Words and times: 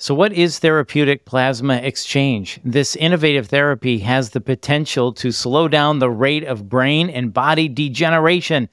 So, 0.00 0.14
what 0.14 0.32
is 0.32 0.60
therapeutic 0.60 1.24
plasma 1.24 1.78
exchange? 1.78 2.60
This 2.64 2.94
innovative 2.94 3.48
therapy 3.48 3.98
has 3.98 4.30
the 4.30 4.40
potential 4.40 5.12
to 5.14 5.32
slow 5.32 5.66
down 5.66 5.98
the 5.98 6.08
rate 6.08 6.44
of 6.44 6.68
brain 6.68 7.10
and 7.10 7.34
body 7.34 7.68
degeneration. 7.68 8.68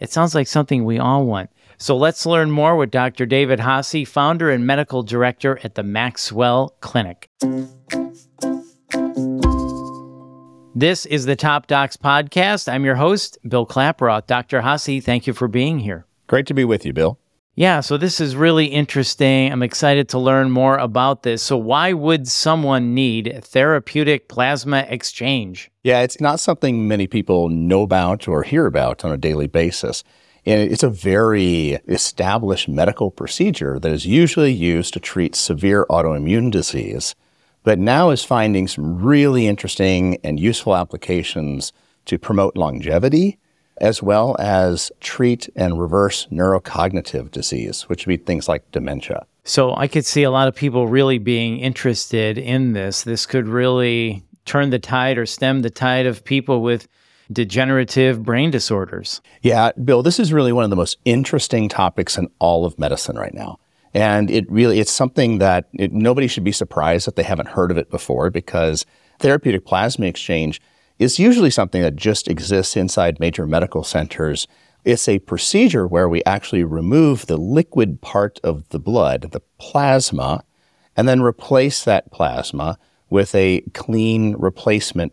It 0.00 0.12
sounds 0.12 0.34
like 0.34 0.46
something 0.46 0.84
we 0.84 0.98
all 0.98 1.24
want. 1.24 1.48
So, 1.78 1.96
let's 1.96 2.26
learn 2.26 2.50
more 2.50 2.76
with 2.76 2.90
Dr. 2.90 3.24
David 3.24 3.58
Haase, 3.58 4.06
founder 4.06 4.50
and 4.50 4.66
medical 4.66 5.02
director 5.02 5.58
at 5.64 5.76
the 5.76 5.82
Maxwell 5.82 6.76
Clinic. 6.80 7.30
This 10.74 11.06
is 11.06 11.24
the 11.24 11.36
Top 11.36 11.68
Docs 11.68 11.96
Podcast. 11.96 12.70
I'm 12.70 12.84
your 12.84 12.96
host, 12.96 13.38
Bill 13.48 13.66
Klaproth. 13.66 14.26
Dr. 14.26 14.60
Haase, 14.60 15.02
thank 15.02 15.26
you 15.26 15.32
for 15.32 15.48
being 15.48 15.78
here. 15.78 16.04
Great 16.26 16.46
to 16.48 16.54
be 16.54 16.66
with 16.66 16.84
you, 16.84 16.92
Bill. 16.92 17.18
Yeah, 17.58 17.80
so 17.80 17.96
this 17.96 18.20
is 18.20 18.36
really 18.36 18.66
interesting. 18.66 19.50
I'm 19.50 19.62
excited 19.62 20.10
to 20.10 20.18
learn 20.18 20.50
more 20.50 20.76
about 20.76 21.22
this. 21.22 21.42
So, 21.42 21.56
why 21.56 21.94
would 21.94 22.28
someone 22.28 22.94
need 22.94 23.40
therapeutic 23.42 24.28
plasma 24.28 24.84
exchange? 24.90 25.70
Yeah, 25.82 26.02
it's 26.02 26.20
not 26.20 26.38
something 26.38 26.86
many 26.86 27.06
people 27.06 27.48
know 27.48 27.80
about 27.80 28.28
or 28.28 28.42
hear 28.42 28.66
about 28.66 29.06
on 29.06 29.12
a 29.12 29.16
daily 29.16 29.46
basis. 29.46 30.04
And 30.44 30.70
it's 30.70 30.82
a 30.82 30.90
very 30.90 31.78
established 31.88 32.68
medical 32.68 33.10
procedure 33.10 33.78
that 33.78 33.90
is 33.90 34.04
usually 34.04 34.52
used 34.52 34.92
to 34.92 35.00
treat 35.00 35.34
severe 35.34 35.86
autoimmune 35.88 36.50
disease, 36.50 37.14
but 37.62 37.78
now 37.78 38.10
is 38.10 38.22
finding 38.22 38.68
some 38.68 39.02
really 39.02 39.46
interesting 39.46 40.18
and 40.22 40.38
useful 40.38 40.76
applications 40.76 41.72
to 42.04 42.18
promote 42.18 42.54
longevity 42.54 43.38
as 43.78 44.02
well 44.02 44.36
as 44.38 44.90
treat 45.00 45.48
and 45.54 45.80
reverse 45.80 46.26
neurocognitive 46.30 47.30
disease, 47.30 47.82
which 47.82 48.06
would 48.06 48.18
be 48.18 48.24
things 48.24 48.48
like 48.48 48.70
dementia. 48.72 49.26
So 49.44 49.74
I 49.76 49.86
could 49.86 50.04
see 50.04 50.22
a 50.22 50.30
lot 50.30 50.48
of 50.48 50.54
people 50.54 50.88
really 50.88 51.18
being 51.18 51.58
interested 51.58 52.38
in 52.38 52.72
this. 52.72 53.02
This 53.02 53.26
could 53.26 53.46
really 53.46 54.24
turn 54.44 54.70
the 54.70 54.78
tide 54.78 55.18
or 55.18 55.26
stem 55.26 55.62
the 55.62 55.70
tide 55.70 56.06
of 56.06 56.24
people 56.24 56.62
with 56.62 56.88
degenerative 57.30 58.22
brain 58.22 58.50
disorders. 58.50 59.20
Yeah, 59.42 59.72
Bill, 59.72 60.02
this 60.02 60.18
is 60.18 60.32
really 60.32 60.52
one 60.52 60.64
of 60.64 60.70
the 60.70 60.76
most 60.76 60.98
interesting 61.04 61.68
topics 61.68 62.16
in 62.16 62.28
all 62.38 62.64
of 62.64 62.78
medicine 62.78 63.16
right 63.16 63.34
now. 63.34 63.58
And 63.94 64.30
it 64.30 64.50
really 64.50 64.78
it's 64.78 64.92
something 64.92 65.38
that 65.38 65.68
it, 65.74 65.92
nobody 65.92 66.26
should 66.26 66.44
be 66.44 66.52
surprised 66.52 67.06
that 67.06 67.16
they 67.16 67.22
haven't 67.22 67.48
heard 67.48 67.70
of 67.70 67.78
it 67.78 67.90
before 67.90 68.30
because 68.30 68.84
therapeutic 69.20 69.64
plasma 69.64 70.06
exchange 70.06 70.60
is 70.98 71.18
usually 71.18 71.50
something 71.50 71.82
that 71.82 71.96
just 71.96 72.28
exists 72.28 72.76
inside 72.76 73.20
major 73.20 73.46
medical 73.46 73.84
centers. 73.84 74.46
It's 74.84 75.08
a 75.08 75.18
procedure 75.20 75.86
where 75.86 76.08
we 76.08 76.22
actually 76.24 76.64
remove 76.64 77.26
the 77.26 77.36
liquid 77.36 78.00
part 78.00 78.40
of 78.42 78.68
the 78.70 78.78
blood, 78.78 79.32
the 79.32 79.42
plasma, 79.58 80.44
and 80.96 81.08
then 81.08 81.20
replace 81.20 81.84
that 81.84 82.10
plasma 82.10 82.78
with 83.10 83.34
a 83.34 83.60
clean 83.74 84.34
replacement 84.36 85.12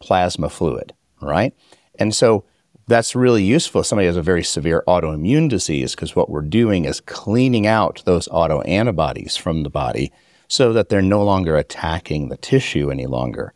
plasma 0.00 0.48
fluid, 0.48 0.92
right? 1.20 1.54
And 1.98 2.14
so 2.14 2.44
that's 2.86 3.16
really 3.16 3.42
useful 3.42 3.80
if 3.80 3.86
somebody 3.86 4.06
has 4.06 4.16
a 4.16 4.22
very 4.22 4.44
severe 4.44 4.84
autoimmune 4.86 5.48
disease 5.48 5.94
because 5.94 6.14
what 6.14 6.30
we're 6.30 6.42
doing 6.42 6.84
is 6.84 7.00
cleaning 7.00 7.66
out 7.66 8.02
those 8.04 8.28
autoantibodies 8.28 9.36
from 9.36 9.64
the 9.64 9.70
body 9.70 10.12
so 10.48 10.72
that 10.72 10.88
they're 10.88 11.02
no 11.02 11.24
longer 11.24 11.56
attacking 11.56 12.28
the 12.28 12.36
tissue 12.36 12.90
any 12.90 13.06
longer. 13.06 13.52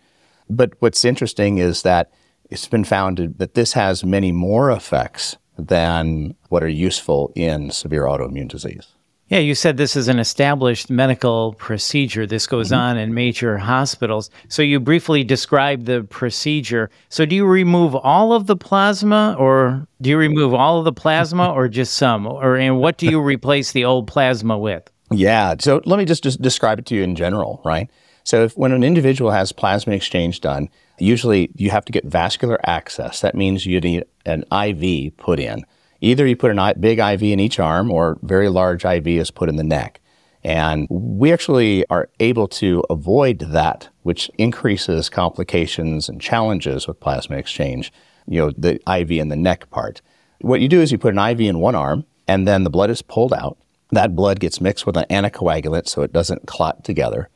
But 0.50 0.72
what's 0.80 1.04
interesting 1.04 1.58
is 1.58 1.82
that 1.82 2.12
it's 2.50 2.66
been 2.66 2.84
found 2.84 3.34
that 3.38 3.54
this 3.54 3.72
has 3.74 4.04
many 4.04 4.32
more 4.32 4.70
effects 4.70 5.36
than 5.56 6.34
what 6.48 6.62
are 6.62 6.68
useful 6.68 7.32
in 7.34 7.70
severe 7.70 8.04
autoimmune 8.04 8.48
disease. 8.48 8.88
Yeah, 9.28 9.38
you 9.38 9.54
said 9.54 9.76
this 9.76 9.94
is 9.94 10.08
an 10.08 10.18
established 10.18 10.90
medical 10.90 11.52
procedure. 11.52 12.26
This 12.26 12.48
goes 12.48 12.72
mm-hmm. 12.72 12.80
on 12.80 12.96
in 12.98 13.14
major 13.14 13.58
hospitals. 13.58 14.28
So 14.48 14.60
you 14.60 14.80
briefly 14.80 15.22
described 15.22 15.86
the 15.86 16.02
procedure. 16.02 16.90
So 17.10 17.24
do 17.24 17.36
you 17.36 17.46
remove 17.46 17.94
all 17.94 18.32
of 18.32 18.48
the 18.48 18.56
plasma 18.56 19.36
or 19.38 19.86
do 20.00 20.10
you 20.10 20.18
remove 20.18 20.52
all 20.52 20.80
of 20.80 20.84
the 20.84 20.92
plasma 20.92 21.52
or 21.52 21.68
just 21.68 21.92
some? 21.92 22.26
Or 22.26 22.56
and 22.56 22.80
what 22.80 22.98
do 22.98 23.06
you 23.06 23.20
replace 23.20 23.70
the 23.70 23.84
old 23.84 24.08
plasma 24.08 24.58
with? 24.58 24.90
Yeah, 25.12 25.54
so 25.60 25.80
let 25.84 25.98
me 25.98 26.04
just, 26.04 26.24
just 26.24 26.42
describe 26.42 26.80
it 26.80 26.86
to 26.86 26.96
you 26.96 27.04
in 27.04 27.14
general, 27.14 27.60
right? 27.64 27.88
So 28.30 28.44
if 28.44 28.56
when 28.56 28.70
an 28.70 28.84
individual 28.84 29.32
has 29.32 29.50
plasma 29.50 29.92
exchange 29.92 30.40
done, 30.40 30.68
usually 31.00 31.50
you 31.56 31.70
have 31.70 31.84
to 31.86 31.90
get 31.90 32.04
vascular 32.04 32.60
access. 32.64 33.22
That 33.22 33.34
means 33.34 33.66
you 33.66 33.80
need 33.80 34.04
an 34.24 34.44
IV 34.52 35.16
put 35.16 35.40
in. 35.40 35.64
Either 36.00 36.24
you 36.24 36.36
put 36.36 36.56
a 36.56 36.74
big 36.78 37.00
IV 37.00 37.24
in 37.24 37.40
each 37.40 37.58
arm 37.58 37.90
or 37.90 38.20
very 38.22 38.48
large 38.48 38.84
IV 38.84 39.04
is 39.08 39.32
put 39.32 39.48
in 39.48 39.56
the 39.56 39.64
neck. 39.64 40.00
And 40.44 40.86
we 40.88 41.32
actually 41.32 41.84
are 41.90 42.08
able 42.20 42.46
to 42.62 42.84
avoid 42.88 43.40
that, 43.40 43.88
which 44.04 44.30
increases 44.38 45.08
complications 45.08 46.08
and 46.08 46.20
challenges 46.20 46.86
with 46.86 47.00
plasma 47.00 47.36
exchange, 47.36 47.92
you 48.28 48.40
know, 48.40 48.52
the 48.56 48.74
IV 48.88 49.10
in 49.10 49.28
the 49.28 49.34
neck 49.34 49.68
part. 49.70 50.02
What 50.40 50.60
you 50.60 50.68
do 50.68 50.80
is 50.80 50.92
you 50.92 50.98
put 50.98 51.14
an 51.14 51.30
IV 51.30 51.40
in 51.40 51.58
one 51.58 51.74
arm 51.74 52.04
and 52.28 52.46
then 52.46 52.62
the 52.62 52.70
blood 52.70 52.90
is 52.90 53.02
pulled 53.02 53.32
out. 53.32 53.58
That 53.90 54.14
blood 54.14 54.38
gets 54.38 54.60
mixed 54.60 54.86
with 54.86 54.96
an 54.96 55.06
anticoagulant 55.10 55.88
so 55.88 56.02
it 56.02 56.12
doesn't 56.12 56.46
clot 56.46 56.84
together. 56.84 57.28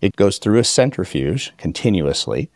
It 0.00 0.16
goes 0.16 0.38
through 0.38 0.58
a 0.58 0.64
centrifuge 0.64 1.56
continuously. 1.56 2.50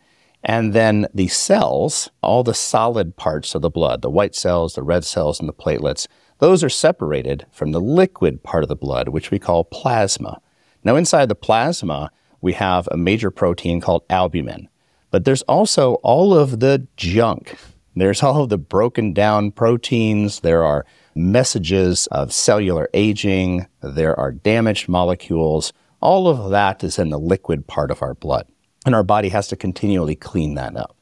And 0.44 0.72
then 0.72 1.06
the 1.14 1.28
cells, 1.28 2.10
all 2.20 2.42
the 2.42 2.54
solid 2.54 3.16
parts 3.16 3.54
of 3.54 3.62
the 3.62 3.70
blood, 3.70 4.02
the 4.02 4.10
white 4.10 4.34
cells, 4.34 4.74
the 4.74 4.82
red 4.82 5.04
cells, 5.04 5.38
and 5.38 5.48
the 5.48 5.52
platelets, 5.52 6.08
those 6.38 6.64
are 6.64 6.68
separated 6.68 7.46
from 7.52 7.70
the 7.70 7.80
liquid 7.80 8.42
part 8.42 8.64
of 8.64 8.68
the 8.68 8.74
blood, 8.74 9.08
which 9.10 9.30
we 9.30 9.38
call 9.38 9.62
plasma. 9.62 10.40
Now, 10.82 10.96
inside 10.96 11.28
the 11.28 11.36
plasma, 11.36 12.10
we 12.40 12.54
have 12.54 12.88
a 12.90 12.96
major 12.96 13.30
protein 13.30 13.80
called 13.80 14.02
albumin. 14.10 14.68
But 15.12 15.24
there's 15.24 15.42
also 15.42 15.94
all 16.02 16.34
of 16.34 16.58
the 16.58 16.88
junk. 16.96 17.56
There's 17.94 18.22
all 18.22 18.42
of 18.42 18.48
the 18.48 18.58
broken 18.58 19.12
down 19.12 19.52
proteins. 19.52 20.40
There 20.40 20.64
are 20.64 20.84
messages 21.14 22.08
of 22.08 22.32
cellular 22.32 22.88
aging. 22.94 23.66
There 23.80 24.18
are 24.18 24.32
damaged 24.32 24.88
molecules. 24.88 25.72
All 26.02 26.26
of 26.28 26.50
that 26.50 26.82
is 26.82 26.98
in 26.98 27.10
the 27.10 27.18
liquid 27.18 27.66
part 27.66 27.90
of 27.90 28.02
our 28.02 28.14
blood, 28.14 28.46
and 28.84 28.94
our 28.94 29.04
body 29.04 29.28
has 29.28 29.46
to 29.48 29.56
continually 29.56 30.16
clean 30.16 30.54
that 30.56 30.76
up. 30.76 30.96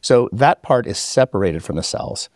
So 0.00 0.28
that 0.32 0.62
part 0.62 0.86
is 0.86 0.98
separated 0.98 1.64
from 1.64 1.76
the 1.76 1.82
cells. 1.82 2.28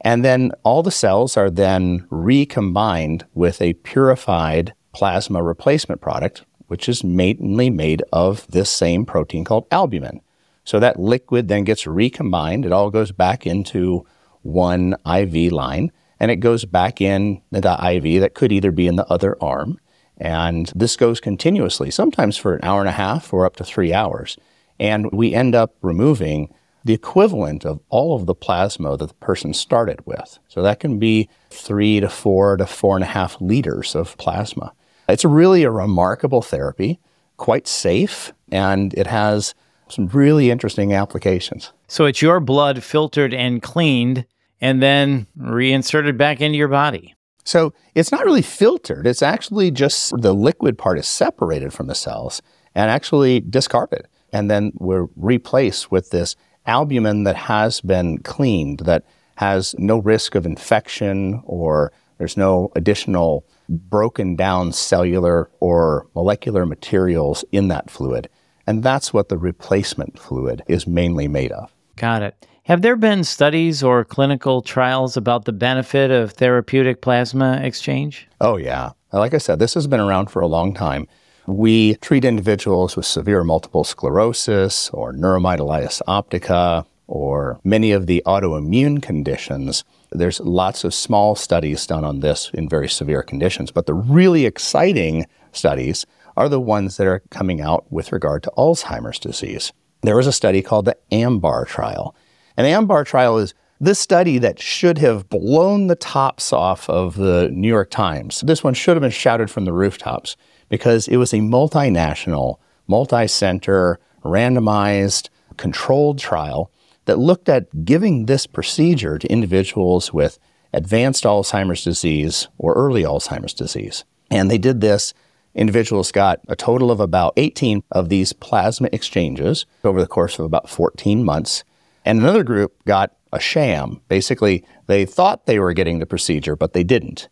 And 0.00 0.24
then 0.24 0.52
all 0.62 0.82
the 0.82 0.90
cells 0.90 1.36
are 1.36 1.50
then 1.50 2.06
recombined 2.08 3.26
with 3.34 3.60
a 3.60 3.74
purified 3.74 4.72
plasma 4.92 5.42
replacement 5.42 6.00
product, 6.00 6.46
which 6.68 6.88
is 6.88 7.04
mainly 7.04 7.68
made 7.68 8.02
of 8.10 8.46
this 8.48 8.70
same 8.70 9.04
protein 9.04 9.44
called 9.44 9.66
albumin. 9.70 10.22
So 10.64 10.80
that 10.80 10.98
liquid 10.98 11.48
then 11.48 11.64
gets 11.64 11.86
recombined. 11.86 12.64
It 12.64 12.72
all 12.72 12.90
goes 12.90 13.12
back 13.12 13.46
into 13.46 14.06
one 14.40 14.94
IV 15.04 15.52
line 15.52 15.92
and 16.18 16.30
it 16.30 16.36
goes 16.36 16.64
back 16.64 17.02
in 17.02 17.42
the 17.50 17.58
IV 17.58 18.22
that 18.22 18.34
could 18.34 18.52
either 18.52 18.70
be 18.70 18.86
in 18.86 18.96
the 18.96 19.06
other 19.08 19.36
arm 19.42 19.78
and 20.20 20.70
this 20.74 20.96
goes 20.96 21.18
continuously, 21.18 21.90
sometimes 21.90 22.36
for 22.36 22.54
an 22.54 22.60
hour 22.62 22.80
and 22.80 22.88
a 22.88 22.92
half 22.92 23.32
or 23.32 23.46
up 23.46 23.56
to 23.56 23.64
three 23.64 23.92
hours. 23.92 24.36
And 24.78 25.10
we 25.10 25.34
end 25.34 25.54
up 25.54 25.74
removing 25.82 26.54
the 26.84 26.94
equivalent 26.94 27.64
of 27.64 27.80
all 27.88 28.14
of 28.14 28.26
the 28.26 28.34
plasma 28.34 28.96
that 28.96 29.06
the 29.06 29.14
person 29.14 29.52
started 29.54 30.06
with. 30.06 30.38
So 30.48 30.62
that 30.62 30.80
can 30.80 30.98
be 30.98 31.28
three 31.50 32.00
to 32.00 32.08
four 32.08 32.56
to 32.56 32.66
four 32.66 32.96
and 32.96 33.04
a 33.04 33.08
half 33.08 33.40
liters 33.40 33.94
of 33.94 34.16
plasma. 34.18 34.72
It's 35.08 35.24
really 35.24 35.64
a 35.64 35.70
remarkable 35.70 36.42
therapy, 36.42 37.00
quite 37.36 37.66
safe, 37.66 38.32
and 38.52 38.94
it 38.94 39.06
has 39.06 39.54
some 39.88 40.06
really 40.08 40.50
interesting 40.50 40.92
applications. 40.94 41.72
So 41.88 42.04
it's 42.04 42.22
your 42.22 42.40
blood 42.40 42.82
filtered 42.82 43.34
and 43.34 43.60
cleaned 43.60 44.24
and 44.60 44.82
then 44.82 45.26
reinserted 45.36 46.16
back 46.16 46.40
into 46.40 46.58
your 46.58 46.68
body. 46.68 47.14
So 47.44 47.72
it's 47.94 48.12
not 48.12 48.24
really 48.24 48.42
filtered. 48.42 49.06
It's 49.06 49.22
actually 49.22 49.70
just 49.70 50.12
the 50.20 50.34
liquid 50.34 50.78
part 50.78 50.98
is 50.98 51.06
separated 51.06 51.72
from 51.72 51.86
the 51.86 51.94
cells 51.94 52.42
and 52.74 52.90
actually 52.90 53.40
discarded. 53.40 54.06
And 54.32 54.50
then 54.50 54.72
we're 54.78 55.08
replaced 55.16 55.90
with 55.90 56.10
this 56.10 56.36
albumin 56.66 57.24
that 57.24 57.36
has 57.36 57.80
been 57.80 58.18
cleaned, 58.18 58.80
that 58.80 59.04
has 59.36 59.74
no 59.78 59.98
risk 59.98 60.34
of 60.34 60.46
infection 60.46 61.42
or 61.44 61.92
there's 62.18 62.36
no 62.36 62.70
additional 62.76 63.46
broken 63.68 64.36
down 64.36 64.72
cellular 64.72 65.50
or 65.60 66.06
molecular 66.14 66.66
materials 66.66 67.44
in 67.50 67.68
that 67.68 67.90
fluid. 67.90 68.28
And 68.66 68.82
that's 68.82 69.12
what 69.14 69.30
the 69.30 69.38
replacement 69.38 70.18
fluid 70.18 70.62
is 70.68 70.86
mainly 70.86 71.28
made 71.28 71.50
of. 71.52 71.72
Got 71.96 72.22
it. 72.22 72.46
Have 72.70 72.82
there 72.82 72.94
been 72.94 73.24
studies 73.24 73.82
or 73.82 74.04
clinical 74.04 74.62
trials 74.62 75.16
about 75.16 75.44
the 75.44 75.52
benefit 75.52 76.12
of 76.12 76.30
therapeutic 76.30 77.00
plasma 77.00 77.60
exchange? 77.64 78.28
Oh, 78.40 78.58
yeah. 78.58 78.92
Like 79.12 79.34
I 79.34 79.38
said, 79.38 79.58
this 79.58 79.74
has 79.74 79.88
been 79.88 79.98
around 79.98 80.30
for 80.30 80.40
a 80.40 80.46
long 80.46 80.72
time. 80.72 81.08
We 81.48 81.96
treat 81.96 82.24
individuals 82.24 82.94
with 82.94 83.06
severe 83.06 83.42
multiple 83.42 83.82
sclerosis 83.82 84.88
or 84.90 85.12
neuromyelitis 85.12 86.00
optica 86.06 86.86
or 87.08 87.58
many 87.64 87.90
of 87.90 88.06
the 88.06 88.22
autoimmune 88.24 89.02
conditions. 89.02 89.82
There's 90.12 90.38
lots 90.38 90.84
of 90.84 90.94
small 90.94 91.34
studies 91.34 91.84
done 91.88 92.04
on 92.04 92.20
this 92.20 92.52
in 92.54 92.68
very 92.68 92.88
severe 92.88 93.24
conditions, 93.24 93.72
but 93.72 93.86
the 93.86 93.94
really 93.94 94.46
exciting 94.46 95.26
studies 95.50 96.06
are 96.36 96.48
the 96.48 96.60
ones 96.60 96.98
that 96.98 97.08
are 97.08 97.24
coming 97.30 97.60
out 97.60 97.90
with 97.90 98.12
regard 98.12 98.44
to 98.44 98.52
Alzheimer's 98.56 99.18
disease. 99.18 99.72
There 100.02 100.14
was 100.14 100.28
a 100.28 100.32
study 100.32 100.62
called 100.62 100.84
the 100.84 100.96
AMBAR 101.10 101.66
trial. 101.66 102.14
An 102.60 102.66
AMBAR 102.66 103.06
trial 103.06 103.38
is 103.38 103.54
this 103.80 103.98
study 103.98 104.36
that 104.36 104.60
should 104.60 104.98
have 104.98 105.30
blown 105.30 105.86
the 105.86 105.96
tops 105.96 106.52
off 106.52 106.90
of 106.90 107.14
the 107.14 107.48
New 107.54 107.68
York 107.68 107.88
Times. 107.88 108.42
This 108.42 108.62
one 108.62 108.74
should 108.74 108.96
have 108.96 109.00
been 109.00 109.10
shouted 109.10 109.50
from 109.50 109.64
the 109.64 109.72
rooftops 109.72 110.36
because 110.68 111.08
it 111.08 111.16
was 111.16 111.32
a 111.32 111.38
multinational, 111.38 112.56
multi 112.86 113.26
center, 113.28 113.98
randomized, 114.22 115.30
controlled 115.56 116.18
trial 116.18 116.70
that 117.06 117.18
looked 117.18 117.48
at 117.48 117.86
giving 117.86 118.26
this 118.26 118.46
procedure 118.46 119.16
to 119.16 119.32
individuals 119.32 120.12
with 120.12 120.38
advanced 120.74 121.24
Alzheimer's 121.24 121.82
disease 121.82 122.48
or 122.58 122.74
early 122.74 123.04
Alzheimer's 123.04 123.54
disease. 123.54 124.04
And 124.30 124.50
they 124.50 124.58
did 124.58 124.82
this. 124.82 125.14
Individuals 125.54 126.12
got 126.12 126.40
a 126.46 126.54
total 126.54 126.90
of 126.90 127.00
about 127.00 127.32
18 127.38 127.84
of 127.90 128.10
these 128.10 128.34
plasma 128.34 128.90
exchanges 128.92 129.64
over 129.82 129.98
the 129.98 130.06
course 130.06 130.38
of 130.38 130.44
about 130.44 130.68
14 130.68 131.24
months. 131.24 131.64
And 132.10 132.18
another 132.18 132.42
group 132.42 132.84
got 132.86 133.14
a 133.32 133.38
sham. 133.38 134.00
Basically, 134.08 134.64
they 134.88 135.04
thought 135.04 135.46
they 135.46 135.60
were 135.60 135.72
getting 135.72 136.00
the 136.00 136.06
procedure, 136.06 136.56
but 136.56 136.72
they 136.72 136.82
didn't. 136.82 137.28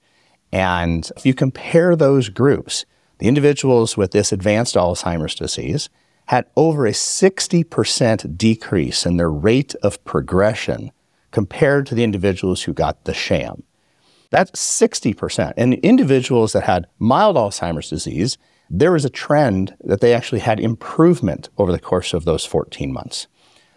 And 0.52 1.10
if 1.16 1.26
you 1.26 1.34
compare 1.34 1.96
those 1.96 2.28
groups, 2.28 2.84
the 3.18 3.26
individuals 3.26 3.96
with 3.96 4.12
this 4.12 4.30
advanced 4.30 4.76
Alzheimer's 4.76 5.34
disease 5.34 5.88
had 6.26 6.46
over 6.56 6.86
a 6.86 6.92
60% 6.92 8.38
decrease 8.38 9.04
in 9.04 9.16
their 9.16 9.32
rate 9.32 9.74
of 9.82 10.04
progression 10.04 10.92
compared 11.32 11.84
to 11.86 11.96
the 11.96 12.04
individuals 12.04 12.62
who 12.62 12.72
got 12.72 13.02
the 13.02 13.14
sham. 13.14 13.64
That's 14.30 14.52
60%. 14.52 15.54
And 15.56 15.74
individuals 15.74 16.52
that 16.52 16.62
had 16.62 16.86
mild 17.00 17.34
Alzheimer's 17.34 17.90
disease, 17.90 18.38
there 18.70 18.92
was 18.92 19.04
a 19.04 19.10
trend 19.10 19.74
that 19.82 20.00
they 20.00 20.14
actually 20.14 20.42
had 20.42 20.60
improvement 20.60 21.48
over 21.58 21.72
the 21.72 21.80
course 21.80 22.14
of 22.14 22.24
those 22.24 22.44
14 22.44 22.92
months. 22.92 23.26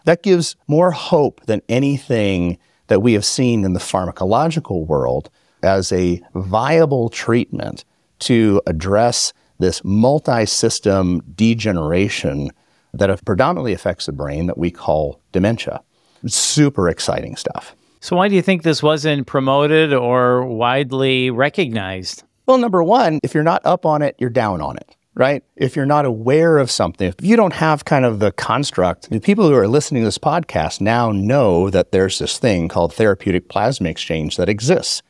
That 0.06 0.24
gives 0.24 0.56
more 0.68 0.92
hope 0.92 1.46
than 1.46 1.62
anything 1.70 2.58
that 2.88 3.02
we 3.02 3.14
have 3.14 3.26
seen 3.26 3.64
in 3.64 3.74
the 3.74 3.80
pharmacological 3.80 4.86
world 4.86 5.30
as 5.64 5.92
a 5.92 6.22
viable 6.34 7.10
treatment 7.10 7.86
to 8.20 8.62
address 8.68 9.34
this 9.60 9.84
multi 9.84 10.46
system 10.46 11.22
degeneration 11.36 12.50
that 12.94 13.24
predominantly 13.26 13.74
affects 13.74 14.08
the 14.08 14.12
brain 14.12 14.48
that 14.48 14.58
we 14.58 14.72
call 14.72 15.22
dementia. 15.32 15.82
Super 16.26 16.90
exciting 16.90 17.36
stuff. 17.36 17.76
So, 18.00 18.16
why 18.16 18.28
do 18.28 18.36
you 18.36 18.42
think 18.42 18.64
this 18.64 18.84
wasn't 18.84 19.28
promoted 19.28 19.94
or 19.94 20.46
widely 20.46 21.30
recognized? 21.30 22.24
Well, 22.46 22.58
number 22.58 22.84
one, 22.84 23.20
if 23.24 23.34
you're 23.34 23.44
not 23.44 23.62
up 23.66 23.86
on 23.86 24.02
it, 24.02 24.16
you're 24.20 24.30
down 24.30 24.62
on 24.62 24.78
it, 24.78 24.96
right? 25.16 25.44
If 25.56 25.76
you're 25.76 25.86
not 25.86 26.06
aware 26.06 26.58
of 26.58 26.72
something, 26.72 27.08
if 27.08 27.16
you 27.22 27.36
don't 27.36 27.54
have 27.54 27.86
kind 27.86 28.06
of 28.06 28.20
the 28.20 28.32
construct, 28.32 29.10
the 29.10 29.20
people 29.20 29.48
who 29.48 29.56
are 29.56 29.68
listening 29.68 30.04
to 30.04 30.08
this 30.08 30.18
podcast 30.18 30.82
now 30.82 31.12
know 31.12 31.70
that 31.70 31.92
there's 31.92 32.20
this 32.20 32.38
thing 32.38 32.68
called 32.68 32.94
therapeutic 32.94 33.50
plasma 33.50 33.90
exchange 33.90 34.38
that 34.38 34.50
exists. 34.50 35.02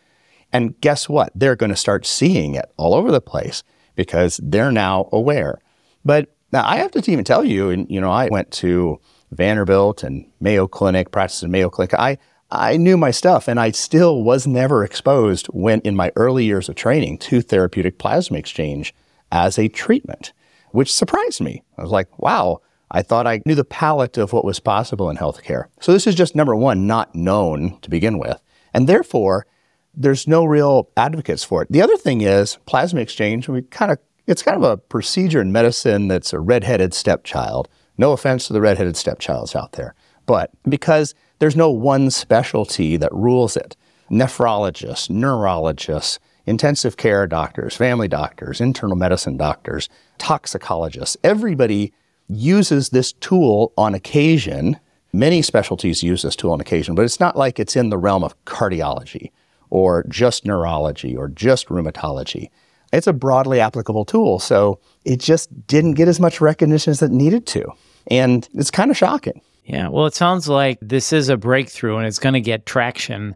And 0.52 0.80
guess 0.82 1.08
what? 1.08 1.32
They're 1.36 1.56
going 1.56 1.70
to 1.70 1.76
start 1.76 2.06
seeing 2.06 2.56
it 2.56 2.72
all 2.78 2.94
over 2.94 3.12
the 3.12 3.22
place 3.22 3.64
because 3.96 4.40
they're 4.44 4.72
now 4.72 5.08
aware. 5.12 5.60
But 6.04 6.34
now 6.52 6.66
I 6.66 6.78
have 6.78 6.92
to 6.92 7.12
even 7.12 7.24
tell 7.24 7.46
you, 7.46 7.70
and 7.70 7.90
you 7.90 8.02
know, 8.02 8.12
I 8.12 8.28
went 8.30 8.52
to 8.54 9.00
Vanderbilt 9.32 10.04
and 10.04 10.30
Mayo 10.40 10.68
Clinic, 10.68 11.12
practiced 11.12 11.44
in 11.44 11.52
Mayo 11.52 11.70
Clinic. 11.70 11.94
I 11.94 12.18
I 12.54 12.76
knew 12.76 12.98
my 12.98 13.12
stuff, 13.12 13.48
and 13.48 13.60
I 13.60 13.72
still 13.72 14.24
was 14.24 14.46
never 14.46 14.84
exposed 14.84 15.48
when 15.48 15.80
in 15.82 15.96
my 15.96 16.12
early 16.18 16.44
years 16.44 16.68
of 16.68 16.76
training 16.76 17.20
to 17.20 17.42
therapeutic 17.42 17.98
plasma 17.98 18.38
exchange 18.38 18.94
as 19.32 19.58
a 19.58 19.68
treatment, 19.68 20.34
which 20.72 20.94
surprised 20.94 21.42
me. 21.42 21.64
I 21.78 21.82
was 21.82 21.92
like, 21.92 22.20
wow, 22.20 22.62
I 22.92 23.02
thought 23.02 23.28
I 23.28 23.42
knew 23.46 23.56
the 23.56 23.64
palette 23.64 24.18
of 24.18 24.34
what 24.34 24.46
was 24.46 24.60
possible 24.60 25.10
in 25.10 25.18
healthcare. 25.18 25.66
So 25.80 25.94
this 25.94 26.08
is 26.08 26.16
just 26.16 26.36
number 26.36 26.56
one, 26.56 26.88
not 26.88 27.16
known 27.16 27.80
to 27.82 27.90
begin 27.90 28.20
with. 28.20 28.42
And 28.74 28.88
therefore, 28.88 29.46
there's 29.94 30.28
no 30.28 30.46
real 30.46 30.90
advocates 30.96 31.44
for 31.44 31.64
it. 31.64 31.72
The 31.72 31.82
other 31.82 31.98
thing 31.98 32.22
is 32.22 32.58
plasma 32.66 33.02
exchange, 33.02 33.48
we 33.48 33.62
kind 33.64 33.92
of 33.92 33.98
it's 34.28 34.44
kind 34.44 34.56
of 34.56 34.64
a 34.64 34.78
procedure 34.78 35.42
in 35.42 35.52
medicine 35.52 36.08
that's 36.08 36.32
a 36.32 36.40
redheaded 36.40 36.94
stepchild. 36.94 37.68
No 37.98 38.12
offense 38.12 38.48
to 38.48 38.54
the 38.54 38.62
redheaded 38.62 38.96
stepchilds 38.96 39.56
out 39.56 39.74
there, 39.74 39.96
but 40.26 40.52
because 40.70 41.16
there's 41.40 41.56
no 41.56 41.72
one 41.72 42.12
specialty 42.12 42.98
that 42.98 43.14
rules 43.14 43.58
it. 43.58 43.76
Nephrologists, 44.12 45.10
neurologists, 45.10 46.20
intensive 46.46 46.98
care 46.98 47.28
doctors, 47.28 47.76
family 47.76 48.08
doctors, 48.08 48.62
internal 48.62 48.96
medicine 48.96 49.38
doctors, 49.38 49.90
toxicologists, 50.18 51.18
everybody 51.24 51.94
uses 52.28 52.90
this 52.90 53.14
tool 53.14 53.74
on 53.78 53.94
occasion. 53.94 54.80
Many 55.14 55.42
specialties 55.42 56.04
use 56.04 56.22
this 56.22 56.36
tool 56.36 56.52
on 56.52 56.62
occasion, 56.62 56.96
but 56.96 57.06
it's 57.06 57.20
not 57.20 57.36
like 57.36 57.60
it's 57.60 57.76
in 57.76 57.90
the 57.90 57.98
realm 57.98 58.24
of 58.24 58.44
cardiology 58.46 59.32
or 59.70 60.06
just 60.08 60.46
neurology 60.46 61.16
or 61.16 61.28
just 61.28 61.68
rheumatology. 61.68 62.50
It's 62.94 63.08
a 63.08 63.14
broadly 63.14 63.60
applicable 63.60 64.06
tool, 64.06 64.40
so 64.40 64.80
it 65.06 65.20
just 65.20 65.68
didn't 65.68 65.94
get 65.94 66.08
as 66.08 66.20
much 66.20 66.42
recognition 66.42 66.92
as 66.92 67.02
it 67.02 67.12
needed 67.12 67.48
to. 67.48 67.72
And 68.08 68.48
it's 68.54 68.72
kind 68.72 68.92
of 68.92 68.98
shocking. 68.98 69.42
Yeah, 69.66 69.88
well, 69.88 70.06
it 70.06 70.16
sounds 70.16 70.50
like 70.50 70.78
this 70.82 71.14
is 71.14 71.30
a 71.30 71.38
breakthrough 71.38 71.98
and 71.98 72.08
it's 72.08 72.20
going 72.20 72.34
to 72.34 72.42
get 72.42 72.66
traction 72.66 73.36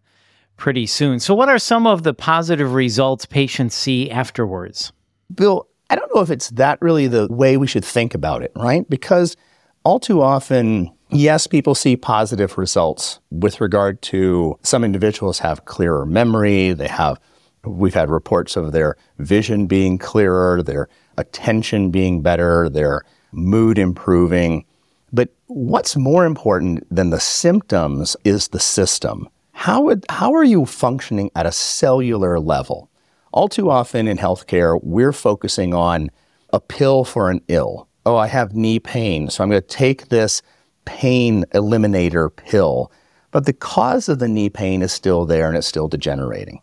pretty 0.58 0.86
soon. 0.86 1.20
So, 1.20 1.34
what 1.36 1.50
are 1.50 1.60
some 1.60 1.88
of 1.88 2.04
the 2.04 2.14
positive 2.14 2.74
results 2.74 3.26
patients 3.26 3.76
see 3.76 4.10
afterwards? 4.10 4.92
Bill, 5.34 5.68
I 5.90 5.96
don't 5.96 6.14
know 6.14 6.22
if 6.22 6.30
it's 6.30 6.50
that 6.52 6.82
really 6.82 7.08
the 7.08 7.28
way 7.30 7.58
we 7.58 7.68
should 7.68 7.86
think 7.86 8.14
about 8.14 8.44
it, 8.44 8.52
right? 8.56 8.90
Because 8.90 9.36
all 9.84 10.00
too 10.00 10.22
often, 10.22 10.92
yes, 11.10 11.48
people 11.48 11.76
see 11.76 11.96
positive 11.96 12.58
results 12.58 13.20
with 13.32 13.62
regard 13.62 14.02
to 14.04 14.58
some 14.64 14.84
individuals 14.84 15.40
have 15.40 15.66
clearer 15.66 16.06
memory, 16.06 16.74
they 16.74 16.88
have 16.88 17.20
we've 17.68 17.94
had 17.94 18.10
reports 18.10 18.56
of 18.56 18.72
their 18.72 18.96
vision 19.20 19.68
being 19.68 19.98
clearer, 19.98 20.62
their 20.62 20.88
attention 21.18 21.92
being 21.92 22.22
better, 22.22 22.70
their 22.70 23.02
mood 23.32 23.78
improving. 23.78 24.66
But 25.12 25.30
what's 25.48 25.96
more 25.96 26.26
important 26.26 26.84
than 26.94 27.10
the 27.10 27.20
symptoms 27.20 28.16
is 28.24 28.50
the 28.50 28.60
system. 28.60 29.30
How, 29.58 29.82
would, 29.84 30.06
how 30.10 30.34
are 30.34 30.44
you 30.44 30.66
functioning 30.66 31.32
at 31.34 31.46
a 31.46 31.52
cellular 31.52 32.40
level? 32.40 32.92
All 33.32 33.48
too 33.48 33.72
often 33.72 34.06
in 34.06 34.18
healthcare, 34.18 34.80
we're 34.84 35.14
focusing 35.14 35.74
on 35.74 36.12
a 36.52 36.60
pill 36.60 37.06
for 37.06 37.32
an 37.32 37.42
ill. 37.48 37.88
Oh, 38.06 38.18
I 38.18 38.28
have 38.28 38.54
knee 38.54 38.80
pain, 38.80 39.30
so 39.30 39.44
I'm 39.44 39.50
going 39.50 39.62
to 39.62 39.68
take 39.68 40.10
this 40.10 40.42
pain 40.84 41.46
eliminator 41.54 42.36
pill. 42.36 42.92
But 43.32 43.46
the 43.46 43.54
cause 43.54 44.10
of 44.10 44.20
the 44.20 44.28
knee 44.28 44.50
pain 44.50 44.82
is 44.82 44.92
still 44.92 45.26
there 45.26 45.48
and 45.48 45.58
it's 45.58 45.66
still 45.66 45.88
degenerating. 45.88 46.62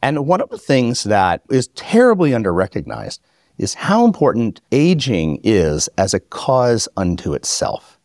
And 0.00 0.24
one 0.26 0.40
of 0.40 0.50
the 0.50 0.56
things 0.56 1.02
that 1.04 1.42
is 1.50 1.68
terribly 1.74 2.30
underrecognized 2.30 3.18
is 3.58 3.74
how 3.74 4.04
important 4.06 4.60
aging 4.70 5.40
is 5.42 5.88
as 5.98 6.14
a 6.14 6.20
cause 6.20 6.88
unto 6.96 7.34
itself. 7.34 7.98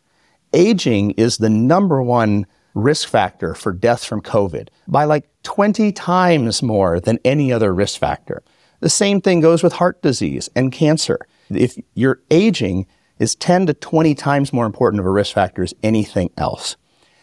Aging 0.51 1.11
is 1.11 1.37
the 1.37 1.49
number 1.49 2.01
one 2.01 2.47
risk 2.75 3.07
factor 3.07 3.55
for 3.55 3.71
death 3.71 4.03
from 4.03 4.21
COVID 4.21 4.67
by 4.87 5.05
like 5.05 5.27
20 5.43 5.91
times 5.93 6.61
more 6.61 6.99
than 6.99 7.17
any 7.25 7.51
other 7.51 7.73
risk 7.73 7.99
factor. 7.99 8.43
The 8.81 8.89
same 8.89 9.21
thing 9.21 9.41
goes 9.41 9.63
with 9.63 9.73
heart 9.73 10.01
disease 10.01 10.49
and 10.55 10.71
cancer. 10.71 11.19
If 11.49 11.77
your 11.95 12.21
aging 12.29 12.85
is 13.17 13.33
10 13.35 13.67
to 13.67 13.73
20 13.73 14.13
times 14.13 14.53
more 14.53 14.65
important 14.65 14.99
of 14.99 15.05
a 15.05 15.11
risk 15.11 15.33
factor 15.33 15.63
as 15.63 15.73
anything 15.81 16.29
else. 16.37 16.75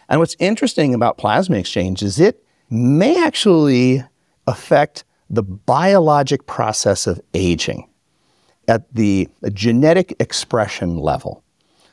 And 0.09 0.21
what's 0.21 0.37
interesting 0.39 0.95
about 0.95 1.19
plasma 1.19 1.59
exchange 1.59 2.03
is 2.03 2.19
it 2.19 2.45
may 2.71 3.23
actually 3.23 4.03
affect 4.47 5.05
the 5.29 5.43
biologic 5.43 6.47
process 6.47 7.07
of 7.07 7.21
aging 7.35 7.89
at 8.69 8.93
the 8.95 9.29
genetic 9.53 10.15
expression 10.19 10.97
level. 10.97 11.43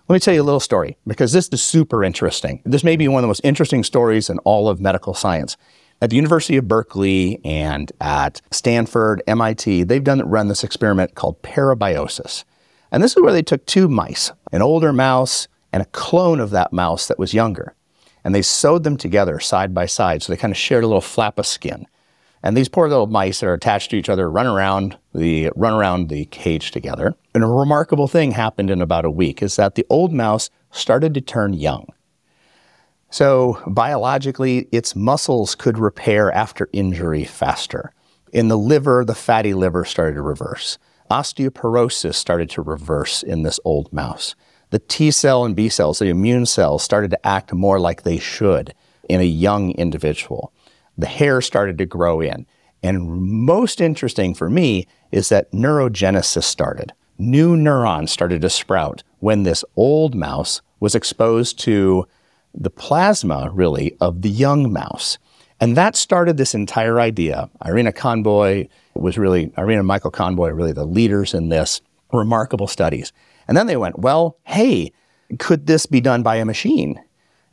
Let 0.09 0.15
me 0.15 0.19
tell 0.21 0.33
you 0.33 0.41
a 0.41 0.43
little 0.43 0.59
story 0.59 0.97
because 1.05 1.33
this 1.33 1.49
is 1.49 1.61
super 1.61 2.03
interesting. 2.03 2.63
This 2.65 2.83
may 2.83 2.95
be 2.95 3.07
one 3.07 3.19
of 3.19 3.21
the 3.21 3.27
most 3.27 3.41
interesting 3.43 3.83
stories 3.83 4.27
in 4.27 4.39
all 4.39 4.67
of 4.67 4.81
medical 4.81 5.13
science. 5.13 5.55
At 6.01 6.09
the 6.09 6.15
University 6.15 6.57
of 6.57 6.67
Berkeley 6.67 7.39
and 7.45 7.91
at 8.01 8.41
Stanford, 8.49 9.21
MIT, 9.27 9.83
they've 9.83 10.03
done 10.03 10.27
run 10.27 10.47
this 10.47 10.63
experiment 10.63 11.13
called 11.13 11.43
parabiosis. 11.43 12.43
And 12.91 13.03
this 13.03 13.15
is 13.15 13.21
where 13.21 13.31
they 13.31 13.43
took 13.43 13.67
two 13.67 13.87
mice, 13.87 14.31
an 14.51 14.63
older 14.63 14.91
mouse 14.91 15.47
and 15.71 15.83
a 15.83 15.91
clone 15.91 16.39
of 16.39 16.49
that 16.49 16.73
mouse 16.73 17.07
that 17.07 17.19
was 17.19 17.35
younger. 17.35 17.75
And 18.23 18.33
they 18.33 18.41
sewed 18.41 18.83
them 18.83 18.97
together 18.97 19.39
side 19.39 19.75
by 19.75 19.85
side 19.85 20.23
so 20.23 20.33
they 20.33 20.37
kind 20.37 20.51
of 20.51 20.57
shared 20.57 20.83
a 20.83 20.87
little 20.87 21.01
flap 21.01 21.37
of 21.37 21.45
skin. 21.45 21.85
And 22.41 22.55
these 22.55 22.69
poor 22.69 22.87
little 22.87 23.07
mice 23.07 23.39
that 23.39 23.47
are 23.47 23.53
attached 23.53 23.91
to 23.91 23.97
each 23.97 24.09
other 24.09 24.29
run 24.29 24.47
around 24.47 24.97
the 25.13 25.51
run 25.55 25.73
around 25.73 26.09
the 26.09 26.25
cage 26.25 26.71
together. 26.71 27.15
And 27.33 27.43
a 27.43 27.47
remarkable 27.47 28.07
thing 28.07 28.31
happened 28.31 28.69
in 28.69 28.81
about 28.81 29.05
a 29.05 29.11
week 29.11 29.43
is 29.43 29.57
that 29.57 29.75
the 29.75 29.85
old 29.89 30.13
mouse 30.13 30.49
started 30.71 31.13
to 31.15 31.21
turn 31.21 31.53
young. 31.53 31.87
So 33.09 33.61
biologically, 33.67 34.69
its 34.71 34.95
muscles 34.95 35.55
could 35.55 35.77
repair 35.77 36.31
after 36.31 36.69
injury 36.71 37.25
faster. 37.25 37.91
In 38.31 38.47
the 38.47 38.57
liver, 38.57 39.03
the 39.03 39.15
fatty 39.15 39.53
liver 39.53 39.83
started 39.83 40.13
to 40.13 40.21
reverse. 40.21 40.77
osteoporosis 41.09 42.13
started 42.13 42.49
to 42.51 42.61
reverse 42.61 43.23
in 43.23 43.41
this 43.41 43.59
old 43.65 43.91
mouse. 43.91 44.35
The 44.69 44.79
T 44.79 45.09
cell 45.09 45.43
and 45.43 45.55
B 45.55 45.67
cells, 45.67 45.99
the 45.99 46.09
immune 46.09 46.45
cells, 46.45 46.83
started 46.83 47.09
to 47.11 47.27
act 47.27 47.51
more 47.51 47.79
like 47.79 48.03
they 48.03 48.19
should 48.19 48.75
in 49.09 49.19
a 49.19 49.23
young 49.23 49.71
individual. 49.71 50.53
The 50.99 51.07
hair 51.07 51.39
started 51.39 51.77
to 51.77 51.85
grow 51.85 52.19
in. 52.19 52.45
And 52.83 53.09
most 53.09 53.79
interesting 53.79 54.33
for 54.33 54.49
me 54.49 54.85
is 55.13 55.29
that 55.29 55.49
neurogenesis 55.53 56.43
started. 56.43 56.91
New 57.17 57.55
neurons 57.55 58.11
started 58.11 58.41
to 58.41 58.49
sprout 58.49 59.03
when 59.19 59.43
this 59.43 59.63
old 59.77 60.13
mouse 60.13 60.61
was 60.81 60.95
exposed 60.95 61.57
to 61.59 62.05
the 62.53 62.69
plasma, 62.69 63.49
really, 63.53 63.95
of 64.01 64.23
the 64.23 64.29
young 64.29 64.73
mouse. 64.73 65.17
And 65.61 65.77
that 65.77 65.95
started 65.95 66.35
this 66.35 66.53
entire 66.53 66.99
idea. 66.99 67.49
Irina 67.65 67.93
Conboy 67.93 68.67
was 68.93 69.17
really, 69.17 69.53
Irina 69.57 69.79
and 69.79 69.87
Michael 69.87 70.11
Conboy, 70.11 70.49
really 70.49 70.73
the 70.73 70.85
leaders 70.85 71.33
in 71.33 71.47
this, 71.47 71.81
remarkable 72.11 72.67
studies. 72.67 73.13
And 73.47 73.55
then 73.55 73.67
they 73.67 73.77
went, 73.77 73.99
well, 73.99 74.37
hey, 74.43 74.91
could 75.37 75.65
this 75.65 75.85
be 75.85 76.01
done 76.01 76.23
by 76.23 76.35
a 76.35 76.45
machine? 76.45 77.01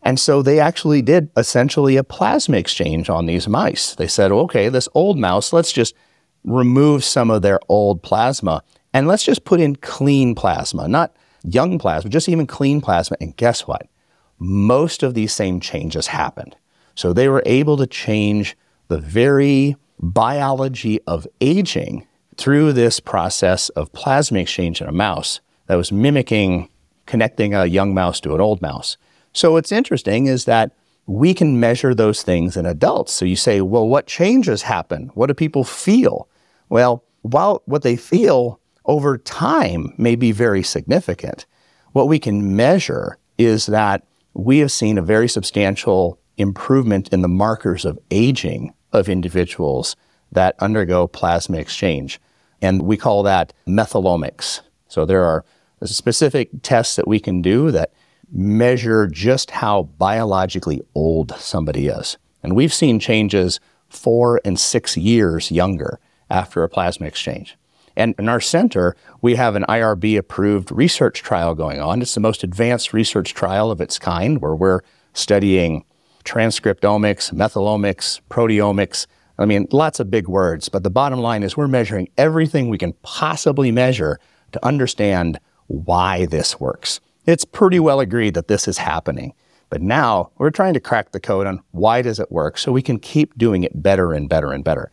And 0.06 0.20
so 0.20 0.40
they 0.40 0.60
actually 0.60 1.02
did 1.02 1.30
essentially 1.36 1.96
a 1.96 2.04
plasma 2.04 2.58
exchange 2.58 3.10
on 3.10 3.26
these 3.26 3.48
mice. 3.48 3.96
They 3.96 4.06
said, 4.06 4.30
okay, 4.30 4.68
this 4.68 4.88
old 4.94 5.18
mouse, 5.18 5.52
let's 5.52 5.72
just 5.72 5.96
remove 6.44 7.02
some 7.02 7.28
of 7.28 7.42
their 7.42 7.58
old 7.68 8.04
plasma 8.04 8.62
and 8.92 9.08
let's 9.08 9.24
just 9.24 9.44
put 9.44 9.58
in 9.58 9.74
clean 9.74 10.36
plasma, 10.36 10.86
not 10.86 11.16
young 11.42 11.76
plasma, 11.76 12.08
just 12.08 12.28
even 12.28 12.46
clean 12.46 12.80
plasma. 12.80 13.16
And 13.20 13.36
guess 13.36 13.66
what? 13.66 13.88
Most 14.38 15.02
of 15.02 15.14
these 15.14 15.32
same 15.32 15.58
changes 15.58 16.06
happened. 16.06 16.54
So 16.94 17.12
they 17.12 17.28
were 17.28 17.42
able 17.44 17.76
to 17.76 17.86
change 17.88 18.56
the 18.86 18.98
very 18.98 19.74
biology 19.98 21.00
of 21.08 21.26
aging 21.40 22.06
through 22.36 22.74
this 22.74 23.00
process 23.00 23.70
of 23.70 23.92
plasma 23.92 24.38
exchange 24.38 24.80
in 24.80 24.86
a 24.86 24.92
mouse 24.92 25.40
that 25.66 25.74
was 25.74 25.90
mimicking 25.90 26.68
connecting 27.06 27.54
a 27.54 27.66
young 27.66 27.92
mouse 27.92 28.20
to 28.20 28.36
an 28.36 28.40
old 28.40 28.62
mouse. 28.62 28.96
So 29.36 29.52
what's 29.52 29.70
interesting 29.70 30.28
is 30.28 30.46
that 30.46 30.72
we 31.04 31.34
can 31.34 31.60
measure 31.60 31.94
those 31.94 32.22
things 32.22 32.56
in 32.56 32.64
adults. 32.64 33.12
So 33.12 33.26
you 33.26 33.36
say, 33.36 33.60
well, 33.60 33.86
what 33.86 34.06
changes 34.06 34.62
happen? 34.62 35.10
What 35.12 35.26
do 35.26 35.34
people 35.34 35.62
feel? 35.62 36.26
Well, 36.70 37.04
while 37.20 37.62
what 37.66 37.82
they 37.82 37.96
feel 37.96 38.58
over 38.86 39.18
time 39.18 39.92
may 39.98 40.16
be 40.16 40.32
very 40.32 40.62
significant, 40.62 41.44
what 41.92 42.08
we 42.08 42.18
can 42.18 42.56
measure 42.56 43.18
is 43.36 43.66
that 43.66 44.06
we 44.32 44.60
have 44.60 44.72
seen 44.72 44.96
a 44.96 45.02
very 45.02 45.28
substantial 45.28 46.18
improvement 46.38 47.10
in 47.10 47.20
the 47.20 47.28
markers 47.28 47.84
of 47.84 47.98
aging 48.10 48.72
of 48.94 49.06
individuals 49.06 49.96
that 50.32 50.56
undergo 50.60 51.06
plasma 51.06 51.58
exchange. 51.58 52.18
And 52.62 52.82
we 52.82 52.96
call 52.96 53.22
that 53.24 53.52
metallomics. 53.68 54.62
So 54.88 55.04
there 55.04 55.24
are 55.24 55.44
specific 55.84 56.48
tests 56.62 56.96
that 56.96 57.06
we 57.06 57.20
can 57.20 57.42
do 57.42 57.70
that 57.70 57.92
measure 58.30 59.06
just 59.06 59.50
how 59.50 59.84
biologically 59.98 60.82
old 60.94 61.32
somebody 61.38 61.88
is. 61.88 62.18
And 62.42 62.54
we've 62.54 62.74
seen 62.74 62.98
changes 62.98 63.60
four 63.88 64.40
and 64.44 64.58
six 64.58 64.96
years 64.96 65.50
younger 65.50 65.98
after 66.30 66.62
a 66.62 66.68
plasma 66.68 67.06
exchange. 67.06 67.56
And 67.96 68.14
in 68.18 68.28
our 68.28 68.40
center, 68.40 68.94
we 69.22 69.36
have 69.36 69.56
an 69.56 69.64
IRB 69.68 70.18
approved 70.18 70.70
research 70.70 71.22
trial 71.22 71.54
going 71.54 71.80
on. 71.80 72.02
It's 72.02 72.14
the 72.14 72.20
most 72.20 72.44
advanced 72.44 72.92
research 72.92 73.32
trial 73.32 73.70
of 73.70 73.80
its 73.80 73.98
kind 73.98 74.40
where 74.42 74.54
we're 74.54 74.80
studying 75.14 75.84
transcriptomics, 76.24 77.32
metallomics, 77.32 78.20
proteomics. 78.28 79.06
I 79.38 79.46
mean, 79.46 79.66
lots 79.70 79.98
of 79.98 80.10
big 80.10 80.28
words, 80.28 80.68
but 80.68 80.82
the 80.82 80.90
bottom 80.90 81.20
line 81.20 81.42
is 81.42 81.56
we're 81.56 81.68
measuring 81.68 82.08
everything 82.18 82.68
we 82.68 82.78
can 82.78 82.92
possibly 83.02 83.72
measure 83.72 84.18
to 84.52 84.64
understand 84.64 85.40
why 85.68 86.26
this 86.26 86.60
works. 86.60 87.00
It's 87.26 87.44
pretty 87.44 87.80
well 87.80 88.00
agreed 88.00 88.34
that 88.34 88.48
this 88.48 88.68
is 88.68 88.78
happening. 88.78 89.34
But 89.68 89.82
now 89.82 90.30
we're 90.38 90.50
trying 90.50 90.74
to 90.74 90.80
crack 90.80 91.10
the 91.10 91.20
code 91.20 91.46
on 91.46 91.60
why 91.72 92.02
does 92.02 92.20
it 92.20 92.30
work 92.30 92.56
so 92.56 92.70
we 92.70 92.82
can 92.82 92.98
keep 92.98 93.36
doing 93.36 93.64
it 93.64 93.82
better 93.82 94.12
and 94.12 94.28
better 94.28 94.52
and 94.52 94.62
better. 94.62 94.92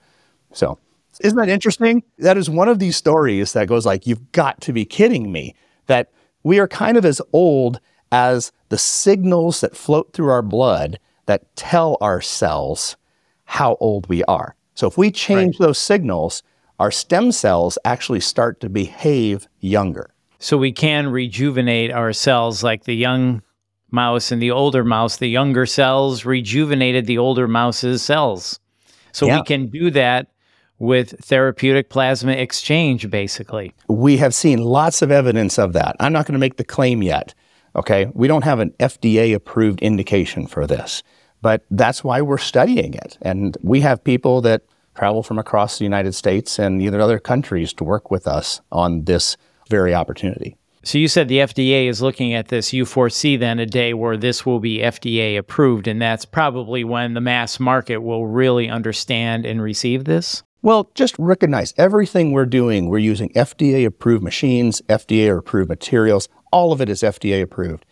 So, 0.51 0.79
isn't 1.21 1.37
that 1.37 1.49
interesting? 1.49 2.03
That 2.17 2.37
is 2.37 2.49
one 2.49 2.67
of 2.67 2.79
these 2.79 2.97
stories 2.97 3.53
that 3.53 3.67
goes 3.67 3.85
like 3.85 4.07
you've 4.07 4.31
got 4.31 4.61
to 4.61 4.73
be 4.73 4.83
kidding 4.83 5.31
me 5.31 5.53
that 5.85 6.11
we 6.41 6.59
are 6.59 6.67
kind 6.67 6.97
of 6.97 7.05
as 7.05 7.21
old 7.31 7.79
as 8.11 8.51
the 8.69 8.77
signals 8.77 9.61
that 9.61 9.77
float 9.77 10.13
through 10.13 10.29
our 10.29 10.41
blood 10.41 10.99
that 11.27 11.55
tell 11.55 11.97
our 12.01 12.19
cells 12.19 12.97
how 13.45 13.77
old 13.79 14.07
we 14.07 14.23
are. 14.23 14.55
So 14.73 14.87
if 14.87 14.97
we 14.97 15.11
change 15.11 15.59
right. 15.59 15.67
those 15.67 15.77
signals, 15.77 16.41
our 16.79 16.91
stem 16.91 17.31
cells 17.31 17.77
actually 17.85 18.19
start 18.19 18.59
to 18.61 18.69
behave 18.69 19.47
younger. 19.59 20.12
So 20.43 20.57
we 20.57 20.73
can 20.73 21.07
rejuvenate 21.07 21.89
our 21.89 22.11
cells 22.11 22.63
like 22.63 22.83
the 22.83 22.93
young 22.93 23.41
mouse 23.91 24.29
and 24.29 24.41
the 24.41 24.51
older 24.51 24.83
mouse. 24.83 25.15
The 25.15 25.29
younger 25.29 25.65
cells 25.65 26.25
rejuvenated 26.25 27.05
the 27.05 27.17
older 27.17 27.47
mouse's 27.47 28.01
cells. 28.01 28.59
So 29.13 29.25
yeah. 29.25 29.37
we 29.37 29.43
can 29.43 29.67
do 29.67 29.89
that 29.91 30.27
with 30.79 31.17
therapeutic 31.23 31.89
plasma 31.89 32.33
exchange, 32.33 33.09
basically. 33.09 33.73
We 33.87 34.17
have 34.17 34.35
seen 34.35 34.59
lots 34.59 35.01
of 35.01 35.11
evidence 35.11 35.57
of 35.57 35.71
that. 35.73 35.95
I'm 36.01 36.11
not 36.11 36.25
going 36.25 36.33
to 36.33 36.39
make 36.39 36.57
the 36.57 36.65
claim 36.65 37.01
yet. 37.01 37.33
Okay. 37.77 38.11
We 38.13 38.27
don't 38.27 38.43
have 38.43 38.59
an 38.59 38.71
FDA 38.81 39.33
approved 39.33 39.81
indication 39.81 40.47
for 40.47 40.67
this. 40.67 41.03
But 41.41 41.63
that's 41.71 42.03
why 42.03 42.19
we're 42.19 42.37
studying 42.37 42.95
it. 42.95 43.17
And 43.21 43.55
we 43.61 43.79
have 43.79 44.03
people 44.03 44.41
that 44.41 44.63
travel 44.93 45.23
from 45.23 45.39
across 45.39 45.77
the 45.77 45.85
United 45.85 46.15
States 46.15 46.59
and 46.59 46.81
either 46.81 46.99
other 46.99 47.17
countries 47.17 47.71
to 47.75 47.85
work 47.85 48.11
with 48.11 48.27
us 48.27 48.59
on 48.73 49.05
this 49.05 49.37
very 49.69 49.93
opportunity. 49.93 50.57
So 50.85 50.97
you 50.97 51.07
said 51.07 51.29
the 51.29 51.37
FDA 51.37 51.87
is 51.87 52.01
looking 52.01 52.33
at 52.33 52.49
this. 52.49 52.73
You 52.73 52.85
foresee 52.85 53.37
then 53.37 53.57
a 53.59 53.65
day 53.65 53.93
where 53.93 54.17
this 54.17 54.45
will 54.45 54.59
be 54.59 54.79
FDA 54.79 55.37
approved, 55.37 55.87
and 55.87 56.01
that's 56.01 56.25
probably 56.25 56.83
when 56.83 57.13
the 57.13 57.21
mass 57.21 57.57
market 57.57 57.99
will 57.99 58.27
really 58.27 58.69
understand 58.69 59.45
and 59.45 59.61
receive 59.61 60.03
this? 60.03 60.43
Well, 60.61 60.91
just 60.93 61.15
recognize 61.17 61.73
everything 61.77 62.31
we're 62.31 62.45
doing, 62.45 62.89
we're 62.89 62.97
using 62.97 63.29
FDA 63.29 63.85
approved 63.85 64.23
machines, 64.23 64.81
FDA 64.89 65.37
approved 65.37 65.69
materials. 65.69 66.27
All 66.51 66.71
of 66.73 66.81
it 66.81 66.89
is 66.89 67.01
FDA 67.01 67.41
approved. 67.41 67.85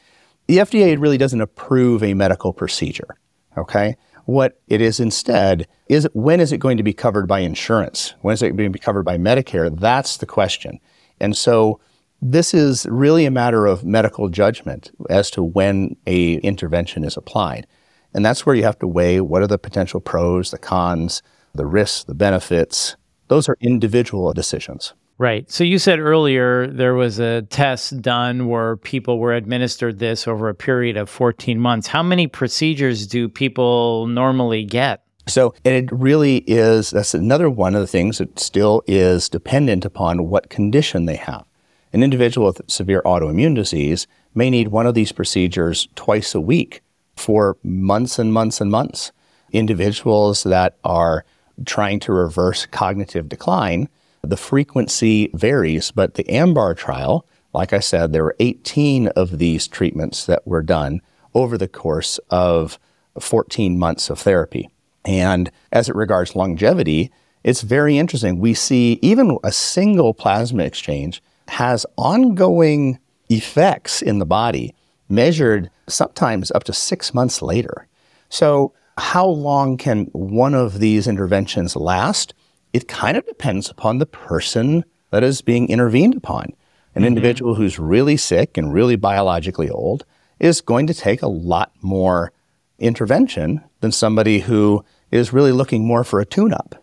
The 0.47 0.57
FDA 0.57 0.99
really 0.99 1.17
doesn't 1.17 1.41
approve 1.41 2.03
a 2.03 2.13
medical 2.13 2.51
procedure. 2.51 3.17
Okay. 3.57 3.95
What 4.25 4.61
it 4.67 4.81
is 4.81 4.99
instead 4.99 5.67
is 5.87 6.07
when 6.13 6.39
is 6.39 6.51
it 6.51 6.59
going 6.59 6.77
to 6.77 6.83
be 6.83 6.93
covered 6.93 7.27
by 7.27 7.39
insurance? 7.39 8.13
When 8.21 8.33
is 8.33 8.41
it 8.41 8.55
going 8.55 8.69
to 8.69 8.77
be 8.77 8.79
covered 8.79 9.03
by 9.03 9.17
Medicare? 9.17 9.77
That's 9.77 10.17
the 10.17 10.25
question. 10.25 10.79
And 11.21 11.37
so 11.37 11.79
this 12.21 12.53
is 12.53 12.85
really 12.87 13.25
a 13.25 13.31
matter 13.31 13.65
of 13.65 13.83
medical 13.83 14.29
judgment 14.29 14.91
as 15.09 15.31
to 15.31 15.41
when 15.41 15.95
a 16.05 16.35
intervention 16.35 17.03
is 17.03 17.17
applied. 17.17 17.65
And 18.13 18.25
that's 18.25 18.45
where 18.45 18.55
you 18.55 18.63
have 18.63 18.79
to 18.79 18.87
weigh 18.87 19.21
what 19.21 19.41
are 19.41 19.47
the 19.47 19.57
potential 19.57 20.01
pros, 20.01 20.51
the 20.51 20.57
cons, 20.57 21.23
the 21.55 21.65
risks, 21.65 22.03
the 22.03 22.13
benefits. 22.13 22.95
Those 23.29 23.47
are 23.47 23.57
individual 23.61 24.33
decisions. 24.33 24.93
Right. 25.17 25.49
So 25.51 25.63
you 25.63 25.77
said 25.77 25.99
earlier 25.99 26.67
there 26.67 26.95
was 26.95 27.19
a 27.19 27.43
test 27.43 28.01
done 28.01 28.47
where 28.47 28.77
people 28.77 29.19
were 29.19 29.33
administered 29.33 29.99
this 29.99 30.27
over 30.27 30.49
a 30.49 30.55
period 30.55 30.97
of 30.97 31.09
14 31.09 31.59
months. 31.59 31.87
How 31.87 32.01
many 32.01 32.25
procedures 32.27 33.05
do 33.05 33.29
people 33.29 34.07
normally 34.07 34.63
get? 34.63 35.03
So 35.31 35.53
it 35.63 35.89
really 35.93 36.43
is, 36.45 36.91
that's 36.91 37.13
another 37.13 37.49
one 37.49 37.73
of 37.73 37.79
the 37.79 37.87
things 37.87 38.17
that 38.17 38.37
still 38.37 38.83
is 38.85 39.29
dependent 39.29 39.85
upon 39.85 40.27
what 40.27 40.49
condition 40.49 41.05
they 41.05 41.15
have. 41.15 41.45
An 41.93 42.03
individual 42.03 42.47
with 42.47 42.61
severe 42.67 43.01
autoimmune 43.05 43.55
disease 43.55 44.07
may 44.35 44.49
need 44.49 44.67
one 44.67 44.85
of 44.85 44.93
these 44.93 45.13
procedures 45.13 45.87
twice 45.95 46.35
a 46.35 46.41
week 46.41 46.81
for 47.15 47.55
months 47.63 48.19
and 48.19 48.33
months 48.33 48.59
and 48.59 48.69
months. 48.69 49.13
Individuals 49.53 50.43
that 50.43 50.75
are 50.83 51.23
trying 51.65 52.01
to 52.01 52.11
reverse 52.11 52.65
cognitive 52.65 53.29
decline 53.29 53.87
the 54.23 54.37
frequency 54.37 55.31
varies, 55.33 55.91
but 55.91 56.15
the 56.15 56.25
AMBAR 56.25 56.75
trial, 56.75 57.25
like 57.53 57.71
I 57.73 57.79
said, 57.79 58.11
there 58.11 58.23
were 58.23 58.35
18 58.39 59.07
of 59.07 59.39
these 59.39 59.67
treatments 59.67 60.25
that 60.25 60.45
were 60.45 60.61
done 60.61 61.01
over 61.33 61.57
the 61.57 61.69
course 61.69 62.19
of 62.29 62.77
14 63.19 63.79
months 63.79 64.09
of 64.09 64.19
therapy. 64.19 64.69
And 65.05 65.51
as 65.71 65.89
it 65.89 65.95
regards 65.95 66.35
longevity, 66.35 67.11
it's 67.43 67.61
very 67.61 67.97
interesting. 67.97 68.39
We 68.39 68.53
see 68.53 68.99
even 69.01 69.37
a 69.43 69.51
single 69.51 70.13
plasma 70.13 70.63
exchange 70.63 71.21
has 71.47 71.85
ongoing 71.97 72.99
effects 73.29 74.01
in 74.01 74.19
the 74.19 74.25
body 74.25 74.75
measured 75.09 75.69
sometimes 75.87 76.51
up 76.51 76.63
to 76.65 76.73
six 76.73 77.13
months 77.13 77.41
later. 77.41 77.87
So, 78.29 78.73
how 78.97 79.25
long 79.25 79.77
can 79.77 80.05
one 80.11 80.53
of 80.53 80.79
these 80.79 81.07
interventions 81.07 81.75
last? 81.75 82.33
it 82.73 82.87
kind 82.87 83.17
of 83.17 83.25
depends 83.25 83.69
upon 83.69 83.97
the 83.97 84.05
person 84.05 84.85
that 85.09 85.23
is 85.23 85.41
being 85.41 85.67
intervened 85.69 86.15
upon. 86.15 86.45
An 86.93 87.01
mm-hmm. 87.01 87.05
individual 87.05 87.55
who's 87.55 87.79
really 87.79 88.17
sick 88.17 88.57
and 88.57 88.73
really 88.73 88.95
biologically 88.95 89.69
old 89.69 90.05
is 90.39 90.61
going 90.61 90.87
to 90.87 90.93
take 90.93 91.21
a 91.21 91.27
lot 91.27 91.71
more 91.81 92.31
intervention 92.81 93.63
than 93.79 93.91
somebody 93.91 94.39
who 94.39 94.83
is 95.11 95.33
really 95.33 95.51
looking 95.51 95.85
more 95.85 96.03
for 96.03 96.19
a 96.19 96.25
tune 96.25 96.53
up. 96.53 96.75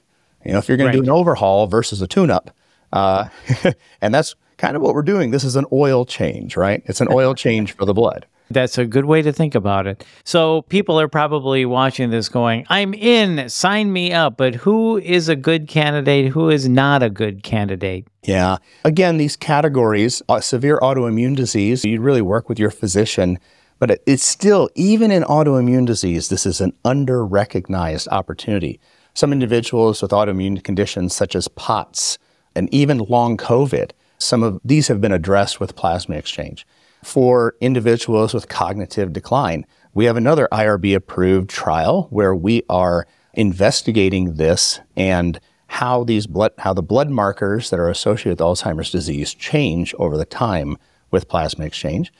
You 0.44 0.52
know, 0.52 0.58
if 0.58 0.68
you're 0.68 0.76
going 0.76 0.88
right. 0.88 0.92
to 0.92 0.98
do 0.98 1.04
an 1.04 1.10
overhaul 1.10 1.66
versus 1.66 2.00
a 2.02 2.06
tune 2.06 2.30
up, 2.30 2.50
Uh, 2.90 3.28
and 4.00 4.14
that's 4.14 4.34
kind 4.56 4.74
of 4.74 4.80
what 4.82 4.94
we're 4.94 5.02
doing. 5.02 5.30
This 5.30 5.44
is 5.44 5.56
an 5.56 5.66
oil 5.72 6.06
change, 6.06 6.56
right? 6.56 6.82
It's 6.86 7.02
an 7.02 7.08
oil 7.10 7.34
change 7.34 7.72
for 7.76 7.84
the 7.84 7.92
blood. 7.92 8.24
That's 8.50 8.78
a 8.78 8.86
good 8.86 9.04
way 9.04 9.20
to 9.20 9.30
think 9.30 9.54
about 9.54 9.86
it. 9.86 10.06
So 10.24 10.62
people 10.62 10.98
are 10.98 11.06
probably 11.08 11.66
watching 11.66 12.08
this 12.08 12.30
going, 12.30 12.64
I'm 12.70 12.94
in, 12.94 13.46
sign 13.50 13.92
me 13.92 14.10
up. 14.10 14.38
But 14.38 14.54
who 14.54 14.96
is 14.96 15.28
a 15.28 15.36
good 15.36 15.68
candidate? 15.68 16.32
Who 16.32 16.48
is 16.48 16.66
not 16.66 17.02
a 17.02 17.10
good 17.10 17.42
candidate? 17.42 18.06
Yeah. 18.22 18.56
Again, 18.84 19.18
these 19.18 19.36
categories, 19.36 20.22
uh, 20.30 20.40
severe 20.40 20.78
autoimmune 20.80 21.36
disease, 21.36 21.84
you 21.84 22.00
really 22.00 22.22
work 22.22 22.48
with 22.48 22.58
your 22.58 22.70
physician. 22.70 23.38
But 23.78 24.02
it's 24.06 24.24
still, 24.24 24.68
even 24.74 25.10
in 25.10 25.22
autoimmune 25.22 25.86
disease, 25.86 26.28
this 26.28 26.46
is 26.46 26.60
an 26.60 26.72
under 26.84 27.24
recognized 27.24 28.08
opportunity. 28.10 28.80
Some 29.14 29.32
individuals 29.32 30.02
with 30.02 30.10
autoimmune 30.10 30.62
conditions 30.62 31.14
such 31.14 31.36
as 31.36 31.48
POTS 31.48 32.18
and 32.54 32.72
even 32.74 32.98
long 32.98 33.36
COVID, 33.36 33.92
some 34.18 34.42
of 34.42 34.60
these 34.64 34.88
have 34.88 35.00
been 35.00 35.12
addressed 35.12 35.60
with 35.60 35.76
plasma 35.76 36.16
exchange 36.16 36.66
for 37.04 37.54
individuals 37.60 38.34
with 38.34 38.48
cognitive 38.48 39.12
decline. 39.12 39.64
We 39.94 40.06
have 40.06 40.16
another 40.16 40.48
IRB 40.50 40.94
approved 40.94 41.48
trial 41.48 42.08
where 42.10 42.34
we 42.34 42.62
are 42.68 43.06
investigating 43.34 44.34
this 44.34 44.80
and 44.96 45.38
how 45.68 46.02
these 46.02 46.26
blood 46.26 46.52
how 46.58 46.72
the 46.72 46.82
blood 46.82 47.10
markers 47.10 47.70
that 47.70 47.78
are 47.78 47.90
associated 47.90 48.40
with 48.40 48.46
Alzheimer's 48.46 48.90
disease 48.90 49.34
change 49.34 49.94
over 49.98 50.16
the 50.16 50.24
time 50.24 50.76
with 51.10 51.28
plasma 51.28 51.64
exchange. 51.64 52.12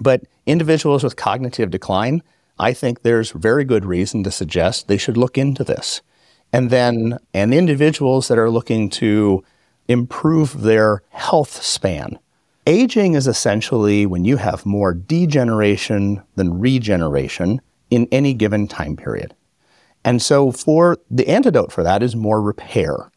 But 0.00 0.22
individuals 0.46 1.04
with 1.04 1.16
cognitive 1.16 1.70
decline, 1.70 2.22
I 2.58 2.72
think 2.72 3.02
there's 3.02 3.30
very 3.30 3.64
good 3.64 3.84
reason 3.84 4.22
to 4.24 4.30
suggest 4.30 4.88
they 4.88 4.96
should 4.96 5.16
look 5.16 5.38
into 5.38 5.64
this. 5.64 6.02
And 6.52 6.70
then 6.70 7.18
and 7.32 7.52
individuals 7.52 8.28
that 8.28 8.38
are 8.38 8.50
looking 8.50 8.90
to 8.90 9.42
improve 9.88 10.62
their 10.62 11.02
health 11.10 11.62
span 11.62 12.18
Aging 12.66 13.12
is 13.12 13.26
essentially 13.26 14.06
when 14.06 14.24
you 14.24 14.38
have 14.38 14.64
more 14.64 14.94
degeneration 14.94 16.22
than 16.34 16.58
regeneration 16.58 17.60
in 17.90 18.08
any 18.10 18.32
given 18.32 18.66
time 18.66 18.96
period. 18.96 19.34
And 20.02 20.22
so 20.22 20.50
for 20.50 20.96
the 21.10 21.28
antidote 21.28 21.72
for 21.72 21.82
that 21.82 22.02
is 22.02 22.16
more 22.16 22.40
repair. 22.40 23.10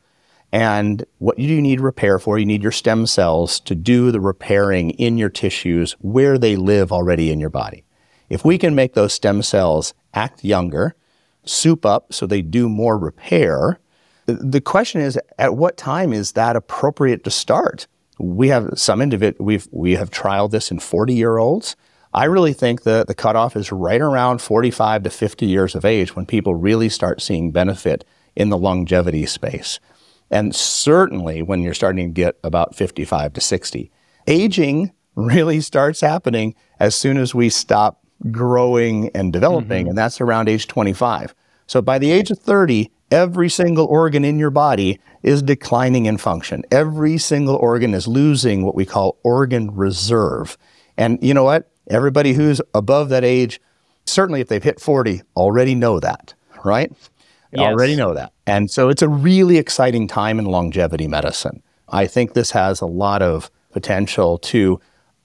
And 0.52 1.06
what 1.18 1.40
you 1.40 1.62
need 1.62 1.82
repair 1.82 2.20
for? 2.20 2.40
You 2.40 2.46
need 2.46 2.64
your 2.64 2.72
stem 2.72 3.06
cells 3.06 3.60
to 3.62 3.76
do 3.76 4.12
the 4.12 4.22
repairing 4.22 4.92
in 4.92 5.18
your 5.18 5.30
tissues 5.30 5.94
where 6.00 6.38
they 6.38 6.56
live 6.56 6.92
already 6.92 7.32
in 7.32 7.40
your 7.40 7.50
body. 7.50 7.84
If 8.30 8.46
we 8.46 8.58
can 8.58 8.76
make 8.76 8.94
those 8.94 9.14
stem 9.14 9.42
cells 9.42 9.94
act 10.14 10.44
younger, 10.44 10.96
soup 11.44 11.86
up 11.86 12.14
so 12.14 12.26
they 12.26 12.42
do 12.42 12.70
more 12.70 12.98
repair, 12.98 13.80
the 14.26 14.62
question 14.62 15.02
is 15.02 15.18
at 15.38 15.56
what 15.56 15.78
time 15.78 16.12
is 16.12 16.34
that 16.34 16.56
appropriate 16.56 17.24
to 17.24 17.32
start? 17.32 17.88
We 18.20 18.50
have 18.50 18.72
some 18.76 19.00
individ 19.00 19.36
we've 19.40 19.68
we 19.72 19.96
have 19.96 20.12
trialed 20.12 20.52
this 20.52 20.72
in 20.72 20.80
40 20.80 21.14
year 21.14 21.38
olds. 21.38 21.76
I 22.14 22.26
really 22.26 22.54
think 22.54 22.84
that 22.84 23.08
the 23.08 23.14
cutoff 23.14 23.56
is 23.56 23.72
right 23.72 24.02
around 24.02 24.42
45 24.42 25.04
to 25.04 25.10
50 25.10 25.46
years 25.46 25.76
of 25.76 25.86
age 25.86 26.16
when 26.16 26.26
people 26.26 26.56
really 26.56 26.90
start 26.90 27.22
seeing 27.22 27.52
benefit 27.52 28.06
in 28.36 28.50
the 28.50 28.58
longevity 28.58 29.26
space. 29.26 29.80
And 30.30 30.56
certainly 30.56 31.42
when 31.42 31.62
you're 31.62 31.74
starting 31.74 32.10
to 32.10 32.14
get 32.14 32.38
about 32.44 32.76
55 32.76 33.34
to 33.34 33.42
60. 33.42 33.92
Aging 34.28 34.92
really 35.16 35.62
starts 35.62 36.02
happening 36.02 36.54
as 36.80 36.96
soon 36.96 37.18
as 37.18 37.34
we 37.34 37.50
stop 37.50 38.06
growing 38.32 39.10
and 39.16 39.32
developing, 39.32 39.84
mm-hmm. 39.84 39.90
and 39.90 39.98
that's 39.98 40.22
around 40.22 40.50
age 40.50 40.68
25. 40.68 41.34
So 41.66 41.82
by 41.82 42.00
the 42.00 42.12
age 42.12 42.32
of 42.32 42.40
30, 42.40 42.92
every 43.12 43.50
single 43.50 43.86
organ 43.86 44.24
in 44.26 44.40
your 44.40 44.50
body 44.50 45.00
is 45.24 45.42
declining 45.42 46.06
in 46.06 46.18
function. 46.18 46.64
Every 46.72 47.18
single 47.18 47.56
organ 47.56 47.94
is 47.94 48.08
losing 48.08 48.64
what 48.64 48.76
we 48.76 48.86
call 48.86 49.18
organ 49.24 49.76
reserve. 49.76 50.58
And 50.98 51.20
you 51.22 51.34
know 51.34 51.44
what? 51.44 51.70
Everybody 51.90 52.34
who's 52.34 52.62
above 52.74 53.10
that 53.10 53.24
age, 53.24 53.62
certainly 54.06 54.42
if 54.42 54.48
they've 54.48 54.64
hit 54.64 54.80
40, 54.80 55.22
already 55.36 55.76
know 55.76 56.00
that, 56.00 56.34
right? 56.64 56.92
Yes. 57.52 57.72
Already 57.72 57.96
know 57.96 58.14
that. 58.14 58.34
And 58.46 58.70
so 58.70 58.90
it's 58.90 59.02
a 59.02 59.10
really 59.10 59.58
exciting 59.58 60.08
time 60.08 60.40
in 60.40 60.46
longevity 60.46 61.08
medicine. 61.08 61.64
I 61.90 62.08
think 62.08 62.34
this 62.34 62.52
has 62.52 62.82
a 62.82 62.86
lot 62.86 63.22
of 63.22 63.50
potential 63.72 64.38
to 64.40 64.80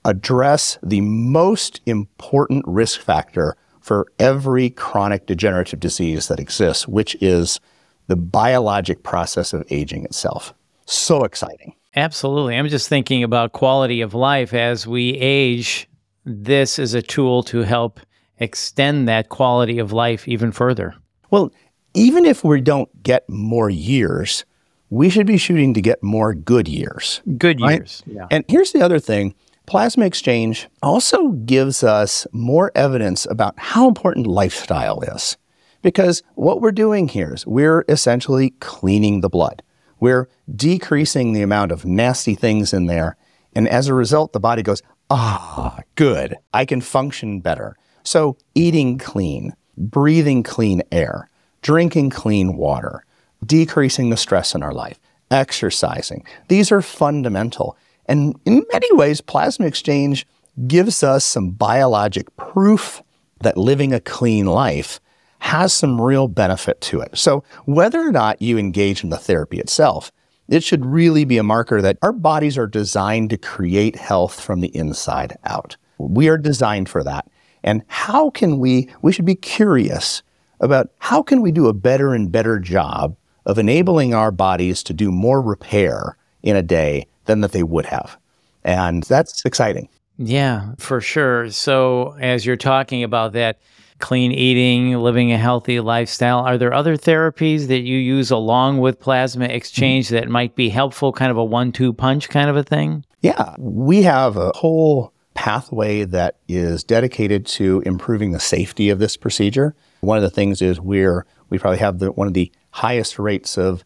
address 0.04 0.78
the 0.82 1.00
most 1.00 1.80
important 1.86 2.64
risk 2.66 3.00
factor 3.00 3.56
for 3.80 4.06
every 4.18 4.70
chronic 4.70 5.26
degenerative 5.26 5.80
disease 5.80 6.28
that 6.28 6.38
exists, 6.38 6.86
which 6.86 7.16
is 7.20 7.60
the 8.06 8.16
biologic 8.16 9.02
process 9.02 9.52
of 9.52 9.64
aging 9.70 10.04
itself. 10.04 10.54
So 10.86 11.24
exciting. 11.24 11.74
Absolutely. 11.94 12.56
I'm 12.56 12.68
just 12.68 12.88
thinking 12.88 13.22
about 13.22 13.52
quality 13.52 14.00
of 14.00 14.14
life 14.14 14.54
as 14.54 14.86
we 14.86 15.10
age. 15.14 15.88
This 16.24 16.78
is 16.78 16.94
a 16.94 17.02
tool 17.02 17.42
to 17.44 17.62
help 17.62 18.00
extend 18.38 19.08
that 19.08 19.28
quality 19.28 19.78
of 19.78 19.92
life 19.92 20.26
even 20.26 20.52
further. 20.52 20.94
Well, 21.30 21.52
even 21.94 22.24
if 22.24 22.44
we 22.44 22.60
don't 22.60 23.02
get 23.02 23.28
more 23.28 23.70
years, 23.70 24.44
we 24.90 25.08
should 25.08 25.26
be 25.26 25.38
shooting 25.38 25.74
to 25.74 25.80
get 25.80 26.02
more 26.02 26.34
good 26.34 26.68
years. 26.68 27.22
Good 27.38 27.60
right? 27.60 27.78
years. 27.78 28.02
Yeah. 28.06 28.26
And 28.30 28.44
here's 28.48 28.72
the 28.72 28.82
other 28.82 28.98
thing 28.98 29.34
plasma 29.66 30.04
exchange 30.04 30.68
also 30.82 31.28
gives 31.28 31.82
us 31.82 32.26
more 32.32 32.72
evidence 32.74 33.26
about 33.30 33.54
how 33.58 33.88
important 33.88 34.26
lifestyle 34.26 35.00
is. 35.02 35.36
Because 35.82 36.22
what 36.34 36.60
we're 36.60 36.72
doing 36.72 37.08
here 37.08 37.34
is 37.34 37.46
we're 37.46 37.84
essentially 37.88 38.50
cleaning 38.60 39.20
the 39.20 39.30
blood. 39.30 39.62
We're 39.98 40.28
decreasing 40.54 41.32
the 41.32 41.42
amount 41.42 41.72
of 41.72 41.84
nasty 41.84 42.34
things 42.34 42.72
in 42.72 42.86
there. 42.86 43.16
And 43.54 43.68
as 43.68 43.88
a 43.88 43.94
result, 43.94 44.32
the 44.32 44.40
body 44.40 44.62
goes, 44.62 44.82
ah, 45.10 45.78
good. 45.94 46.36
I 46.52 46.64
can 46.64 46.80
function 46.80 47.40
better. 47.40 47.76
So 48.02 48.36
eating 48.54 48.98
clean, 48.98 49.54
breathing 49.76 50.42
clean 50.42 50.82
air, 50.92 51.28
drinking 51.62 52.10
clean 52.10 52.56
water, 52.56 53.04
decreasing 53.44 54.10
the 54.10 54.16
stress 54.16 54.54
in 54.54 54.62
our 54.62 54.72
life, 54.72 54.98
exercising. 55.30 56.24
These 56.48 56.70
are 56.70 56.82
fundamental. 56.82 57.76
And 58.06 58.38
in 58.44 58.64
many 58.72 58.92
ways, 58.92 59.20
plasma 59.20 59.66
exchange 59.66 60.26
gives 60.66 61.02
us 61.02 61.24
some 61.24 61.50
biologic 61.50 62.34
proof 62.36 63.02
that 63.40 63.56
living 63.56 63.92
a 63.92 64.00
clean 64.00 64.46
life 64.46 65.00
has 65.38 65.72
some 65.72 66.00
real 66.00 66.28
benefit 66.28 66.80
to 66.80 67.00
it. 67.00 67.16
So 67.18 67.42
whether 67.64 68.00
or 68.00 68.12
not 68.12 68.40
you 68.40 68.58
engage 68.58 69.02
in 69.02 69.10
the 69.10 69.16
therapy 69.16 69.58
itself, 69.58 70.12
it 70.48 70.62
should 70.62 70.84
really 70.84 71.24
be 71.24 71.38
a 71.38 71.42
marker 71.42 71.80
that 71.82 71.98
our 72.02 72.12
bodies 72.12 72.58
are 72.58 72.66
designed 72.66 73.30
to 73.30 73.38
create 73.38 73.96
health 73.96 74.38
from 74.38 74.60
the 74.60 74.74
inside 74.76 75.36
out. 75.44 75.76
We 75.98 76.28
are 76.28 76.38
designed 76.38 76.88
for 76.88 77.02
that. 77.04 77.28
And 77.64 77.82
how 77.86 78.30
can 78.30 78.58
we, 78.58 78.88
we 79.02 79.12
should 79.12 79.24
be 79.24 79.34
curious 79.34 80.22
about 80.62 80.90
how 80.98 81.22
can 81.22 81.42
we 81.42 81.52
do 81.52 81.66
a 81.66 81.74
better 81.74 82.14
and 82.14 82.32
better 82.32 82.58
job 82.58 83.16
of 83.44 83.58
enabling 83.58 84.14
our 84.14 84.30
bodies 84.30 84.82
to 84.84 84.94
do 84.94 85.10
more 85.10 85.42
repair 85.42 86.16
in 86.42 86.56
a 86.56 86.62
day 86.62 87.06
than 87.26 87.40
that 87.40 87.52
they 87.52 87.62
would 87.62 87.86
have. 87.86 88.16
And 88.64 89.02
that's 89.02 89.44
exciting. 89.44 89.88
Yeah, 90.16 90.74
for 90.78 91.00
sure. 91.00 91.50
So 91.50 92.16
as 92.20 92.46
you're 92.46 92.56
talking 92.56 93.02
about 93.02 93.32
that, 93.32 93.58
clean 93.98 94.32
eating, 94.32 94.96
living 94.98 95.32
a 95.32 95.38
healthy 95.38 95.80
lifestyle. 95.80 96.40
Are 96.40 96.58
there 96.58 96.74
other 96.74 96.96
therapies 96.96 97.68
that 97.68 97.80
you 97.80 97.96
use 97.98 98.30
along 98.30 98.78
with 98.78 99.00
plasma 99.00 99.46
exchange 99.46 100.06
mm-hmm. 100.06 100.16
that 100.16 100.28
might 100.28 100.54
be 100.54 100.68
helpful, 100.68 101.12
kind 101.12 101.30
of 101.30 101.36
a 101.36 101.44
one 101.44 101.72
two 101.72 101.92
punch 101.92 102.28
kind 102.28 102.50
of 102.50 102.56
a 102.56 102.62
thing? 102.62 103.04
Yeah, 103.20 103.54
we 103.58 104.02
have 104.02 104.36
a 104.36 104.50
whole 104.54 105.12
pathway 105.34 106.04
that 106.04 106.36
is 106.48 106.84
dedicated 106.84 107.46
to 107.46 107.82
improving 107.86 108.32
the 108.32 108.40
safety 108.40 108.90
of 108.90 108.98
this 108.98 109.16
procedure. 109.16 109.74
One 110.02 110.18
of 110.18 110.22
the 110.22 110.30
things 110.30 110.60
is 110.60 110.80
we're 110.80 111.24
we 111.48 111.58
probably 111.58 111.78
have 111.78 112.00
the, 112.00 112.10
one 112.10 112.26
of 112.26 112.34
the 112.34 112.50
highest 112.70 113.20
rates 113.20 113.56
of 113.56 113.84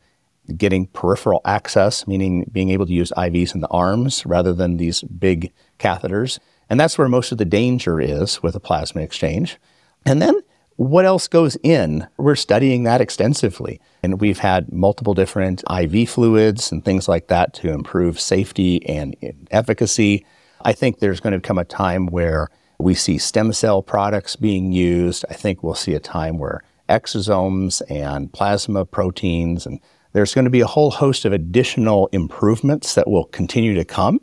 getting 0.57 0.87
peripheral 0.87 1.42
access, 1.44 2.07
meaning 2.07 2.48
being 2.50 2.70
able 2.70 2.87
to 2.87 2.92
use 2.92 3.12
IVs 3.18 3.55
in 3.55 3.61
the 3.61 3.68
arms 3.68 4.24
rather 4.24 4.55
than 4.55 4.79
these 4.79 5.02
big 5.02 5.52
catheters. 5.79 6.38
And 6.70 6.81
that's 6.81 6.96
where 6.96 7.09
most 7.09 7.33
of 7.33 7.38
the 7.38 7.44
danger 7.44 8.00
is 8.00 8.42
with 8.42 8.55
a 8.55 8.61
plasma 8.61 9.02
exchange. 9.02 9.59
And 10.07 10.22
then 10.22 10.40
what 10.76 11.05
else 11.05 11.29
goes 11.29 11.57
in? 11.62 12.07
We're 12.16 12.35
studying 12.35 12.85
that 12.85 13.02
extensively. 13.02 13.79
And 14.02 14.18
we've 14.18 14.38
had 14.38 14.72
multiple 14.72 15.12
different 15.12 15.64
IV 15.70 16.09
fluids 16.09 16.72
and 16.72 16.83
things 16.83 17.09
like 17.09 17.29
that 17.29 17.52
to 17.55 17.72
improve 17.72 18.18
safety 18.18 18.87
and 18.87 19.16
efficacy. 19.50 20.24
I 20.62 20.72
think 20.72 20.98
there's 20.98 21.20
going 21.20 21.35
to 21.35 21.46
come 21.46 21.59
a 21.59 21.64
time 21.64 22.07
where 22.07 22.48
we 22.79 22.95
see 22.95 23.19
stem 23.19 23.53
cell 23.53 23.83
products 23.83 24.37
being 24.37 24.73
used. 24.73 25.25
I 25.31 25.35
think 25.35 25.62
we'll 25.62 25.75
see 25.75 25.95
a 25.95 26.01
time 26.01 26.39
where 26.39 26.62
exosomes 26.89 27.83
and 27.91 28.33
plasma 28.33 28.85
proteins, 28.85 29.67
and 29.67 29.81
there's 30.12 30.35
going 30.35 30.45
to 30.45 30.51
be 30.51 30.61
a 30.61 30.67
whole 30.67 30.91
host 30.91 31.25
of 31.25 31.33
additional 31.33 32.09
improvements 32.09 32.95
that 32.95 33.09
will 33.09 33.25
continue 33.27 33.75
to 33.75 33.85
come. 33.85 34.21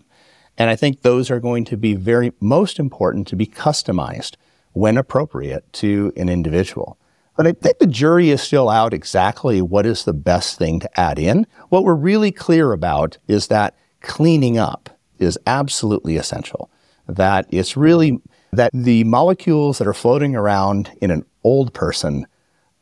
And 0.57 0.69
I 0.69 0.75
think 0.75 1.01
those 1.01 1.31
are 1.31 1.39
going 1.39 1.65
to 1.65 1.77
be 1.77 1.95
very 1.95 2.31
most 2.39 2.79
important 2.79 3.27
to 3.27 3.35
be 3.35 3.47
customized 3.47 4.35
when 4.73 4.97
appropriate 4.97 5.71
to 5.73 6.13
an 6.15 6.29
individual. 6.29 6.97
But 7.35 7.47
I 7.47 7.51
think 7.53 7.79
the 7.79 7.87
jury 7.87 8.29
is 8.29 8.41
still 8.41 8.69
out 8.69 8.93
exactly 8.93 9.61
what 9.61 9.85
is 9.85 10.05
the 10.05 10.13
best 10.13 10.59
thing 10.59 10.79
to 10.81 10.99
add 10.99 11.17
in. 11.17 11.47
What 11.69 11.83
we're 11.83 11.95
really 11.95 12.31
clear 12.31 12.71
about 12.71 13.17
is 13.27 13.47
that 13.47 13.75
cleaning 14.01 14.57
up 14.57 14.89
is 15.17 15.37
absolutely 15.47 16.17
essential. 16.17 16.69
That 17.07 17.47
it's 17.49 17.75
really 17.75 18.21
that 18.55 18.71
the 18.73 19.03
molecules 19.03 19.77
that 19.77 19.87
are 19.87 19.93
floating 19.93 20.35
around 20.35 20.91
in 21.01 21.11
an 21.11 21.25
old 21.43 21.73
person 21.73 22.25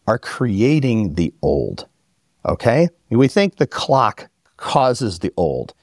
are 0.08 0.18
creating 0.20 1.16
the 1.16 1.34
old. 1.42 1.88
Okay? 2.46 2.90
We 3.10 3.28
think 3.28 3.58
the 3.58 3.68
clock 3.68 4.30
causes 4.58 5.20
the 5.20 5.34
old, 5.38 5.74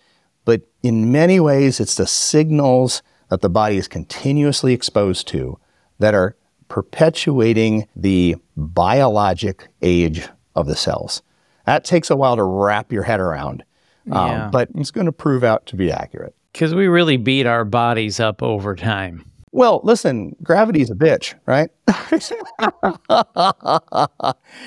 but 0.44 0.62
in 0.82 1.12
many 1.12 1.40
ways, 1.40 1.80
it's 1.80 1.94
the 1.96 2.06
signals 2.06 3.02
that 3.28 3.40
the 3.40 3.50
body 3.50 3.76
is 3.76 3.88
continuously 3.88 4.72
exposed 4.72 5.28
to 5.28 5.58
that 5.98 6.14
are 6.14 6.36
perpetuating 6.68 7.86
the 7.96 8.36
biologic 8.56 9.68
age 9.82 10.28
of 10.54 10.66
the 10.66 10.76
cells. 10.76 11.22
That 11.66 11.84
takes 11.84 12.10
a 12.10 12.16
while 12.16 12.36
to 12.36 12.44
wrap 12.44 12.92
your 12.92 13.02
head 13.02 13.20
around, 13.20 13.64
um, 14.10 14.30
Yeah. 14.30 14.48
but 14.50 14.68
it's 14.74 14.90
going 14.90 15.06
to 15.06 15.12
prove 15.12 15.44
out 15.44 15.66
to 15.66 15.76
be 15.76 15.90
accurate. 15.92 16.34
Because 16.52 16.74
we 16.74 16.86
really 16.88 17.16
beat 17.16 17.46
our 17.46 17.64
bodies 17.64 18.20
up 18.20 18.42
over 18.42 18.74
time. 18.74 19.24
Well, 19.52 19.80
listen, 19.84 20.36
gravity's 20.42 20.90
a 20.90 20.94
bitch, 20.94 21.34
right? 21.46 21.70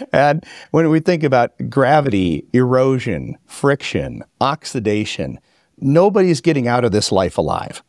and 0.14 0.46
when 0.72 0.90
we 0.90 1.00
think 1.00 1.24
about 1.24 1.52
gravity, 1.70 2.46
erosion, 2.54 3.38
friction, 3.46 4.24
oxidation, 4.40 5.40
nobody's 5.80 6.42
getting 6.42 6.68
out 6.68 6.84
of 6.84 6.92
this 6.92 7.12
life 7.12 7.38
alive, 7.38 7.84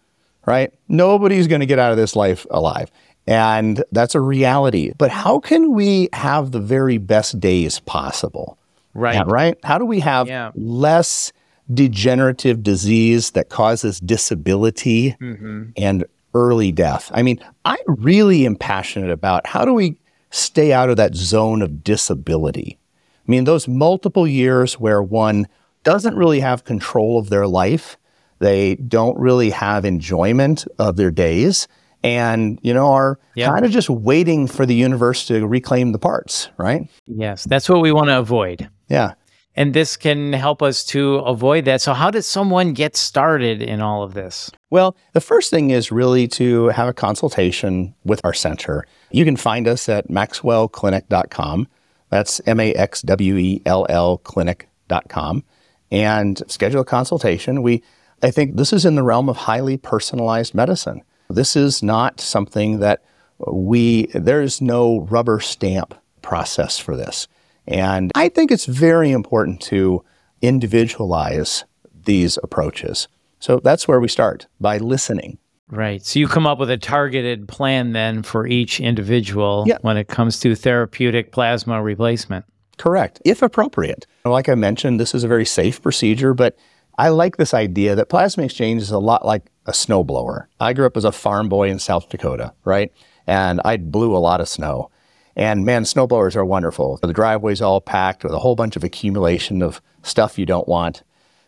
right? 0.46 0.72
Nobody's 0.88 1.46
going 1.46 1.60
to 1.60 1.66
get 1.66 1.78
out 1.78 1.90
of 1.92 1.96
this 1.96 2.14
life 2.14 2.46
alive. 2.50 2.90
And 3.26 3.84
that's 3.92 4.14
a 4.14 4.20
reality. 4.20 4.92
But 4.98 5.10
how 5.10 5.38
can 5.38 5.72
we 5.72 6.08
have 6.12 6.50
the 6.50 6.60
very 6.60 6.98
best 6.98 7.38
days 7.38 7.78
possible? 7.80 8.58
Right. 8.94 9.14
Yeah, 9.14 9.24
right? 9.26 9.56
How 9.62 9.78
do 9.78 9.86
we 9.86 10.00
have 10.00 10.28
Yeah. 10.28 10.50
less 10.54 11.32
degenerative 11.72 12.62
disease 12.62 13.30
that 13.30 13.48
causes 13.48 14.00
disability 14.00 15.16
mm-hmm. 15.20 15.70
and 15.76 16.04
early 16.34 16.72
death? 16.72 17.10
I 17.14 17.22
mean, 17.22 17.38
I 17.64 17.76
really 17.86 18.46
am 18.46 18.56
passionate 18.56 19.10
about 19.10 19.46
how 19.46 19.64
do 19.64 19.72
we 19.72 19.98
stay 20.30 20.72
out 20.72 20.88
of 20.90 20.96
that 20.96 21.14
zone 21.14 21.62
of 21.62 21.84
disability? 21.84 22.78
I 23.26 23.30
mean, 23.30 23.44
those 23.44 23.68
multiple 23.68 24.26
years 24.26 24.74
where 24.80 25.02
one 25.02 25.46
doesn't 25.84 26.16
really 26.16 26.40
have 26.40 26.64
control 26.64 27.18
of 27.18 27.28
their 27.28 27.46
life, 27.46 27.96
they 28.38 28.76
don't 28.76 29.18
really 29.18 29.50
have 29.50 29.84
enjoyment 29.84 30.64
of 30.78 30.96
their 30.96 31.10
days, 31.10 31.68
and, 32.02 32.58
you 32.62 32.74
know, 32.74 32.86
are 32.92 33.18
Yeah. 33.36 33.48
kind 33.48 33.64
of 33.64 33.70
just 33.70 33.88
waiting 33.88 34.46
for 34.48 34.66
the 34.66 34.74
universe 34.74 35.24
to 35.26 35.46
reclaim 35.46 35.92
the 35.92 35.98
parts, 35.98 36.48
right? 36.58 36.88
Yes, 37.06 37.44
that's 37.44 37.68
what 37.68 37.80
we 37.80 37.92
want 37.92 38.08
to 38.08 38.18
avoid. 38.18 38.68
Yeah. 38.88 39.12
And 39.54 39.74
this 39.74 39.96
can 39.98 40.32
help 40.32 40.62
us 40.62 40.82
to 40.86 41.16
avoid 41.16 41.66
that. 41.66 41.82
So, 41.82 41.92
how 41.92 42.10
does 42.10 42.26
someone 42.26 42.72
get 42.72 42.96
started 42.96 43.62
in 43.62 43.82
all 43.82 44.02
of 44.02 44.14
this? 44.14 44.50
Well, 44.70 44.96
the 45.12 45.20
first 45.20 45.50
thing 45.50 45.70
is 45.70 45.92
really 45.92 46.26
to 46.28 46.68
have 46.68 46.88
a 46.88 46.94
consultation 46.94 47.94
with 48.04 48.20
our 48.24 48.32
center. 48.32 48.86
You 49.10 49.24
can 49.26 49.36
find 49.36 49.68
us 49.68 49.88
at 49.88 50.08
maxwellclinic.com. 50.08 51.68
That's 52.08 52.40
M 52.46 52.60
A 52.60 52.72
X 52.74 53.02
W 53.02 53.36
E 53.36 53.62
L 53.66 53.86
L 53.88 54.18
clinic.com 54.18 55.44
and 55.90 56.42
schedule 56.46 56.80
a 56.80 56.84
consultation. 56.84 57.62
We 57.62 57.82
I 58.22 58.30
think 58.30 58.56
this 58.56 58.72
is 58.72 58.84
in 58.84 58.94
the 58.94 59.02
realm 59.02 59.28
of 59.28 59.36
highly 59.36 59.76
personalized 59.76 60.54
medicine. 60.54 61.02
This 61.28 61.56
is 61.56 61.82
not 61.82 62.20
something 62.20 62.80
that 62.80 63.02
we 63.46 64.06
there's 64.14 64.60
no 64.60 65.00
rubber 65.10 65.40
stamp 65.40 65.94
process 66.22 66.78
for 66.78 66.96
this. 66.96 67.28
And 67.66 68.10
I 68.14 68.28
think 68.28 68.50
it's 68.50 68.66
very 68.66 69.10
important 69.10 69.60
to 69.62 70.04
individualize 70.40 71.64
these 72.04 72.38
approaches. 72.42 73.08
So 73.38 73.60
that's 73.62 73.86
where 73.86 74.00
we 74.00 74.08
start 74.08 74.46
by 74.60 74.78
listening. 74.78 75.38
Right. 75.68 76.04
So, 76.04 76.18
you 76.18 76.28
come 76.28 76.46
up 76.46 76.58
with 76.58 76.70
a 76.70 76.76
targeted 76.76 77.48
plan 77.48 77.92
then 77.92 78.22
for 78.22 78.46
each 78.46 78.78
individual 78.78 79.64
Yeah. 79.66 79.78
when 79.80 79.96
it 79.96 80.06
comes 80.08 80.38
to 80.40 80.54
therapeutic 80.54 81.32
plasma 81.32 81.82
replacement. 81.82 82.44
Correct, 82.76 83.22
if 83.24 83.40
appropriate. 83.42 84.06
Like 84.24 84.48
I 84.50 84.54
mentioned, 84.54 85.00
this 85.00 85.14
is 85.14 85.24
a 85.24 85.28
very 85.28 85.46
safe 85.46 85.80
procedure, 85.80 86.34
but 86.34 86.56
I 86.98 87.08
like 87.08 87.36
this 87.38 87.54
idea 87.54 87.94
that 87.94 88.10
plasma 88.10 88.44
exchange 88.44 88.82
is 88.82 88.90
a 88.90 88.98
lot 88.98 89.24
like 89.24 89.44
a 89.66 89.72
snowblower. 89.72 90.46
I 90.60 90.72
grew 90.74 90.84
up 90.84 90.96
as 90.96 91.04
a 91.04 91.12
farm 91.12 91.48
boy 91.48 91.70
in 91.70 91.78
South 91.78 92.08
Dakota, 92.10 92.52
right? 92.64 92.92
And 93.26 93.60
I 93.64 93.78
blew 93.78 94.14
a 94.14 94.18
lot 94.18 94.40
of 94.42 94.48
snow. 94.48 94.90
And 95.36 95.64
man, 95.64 95.84
snowblowers 95.84 96.36
are 96.36 96.44
wonderful. 96.44 96.98
The 97.02 97.12
driveway's 97.12 97.62
all 97.62 97.80
packed 97.80 98.24
with 98.24 98.32
a 98.32 98.38
whole 98.38 98.54
bunch 98.54 98.76
of 98.76 98.84
accumulation 98.84 99.62
of 99.62 99.80
stuff 100.02 100.38
you 100.38 100.46
don't 100.46 100.68
want. 100.68 101.02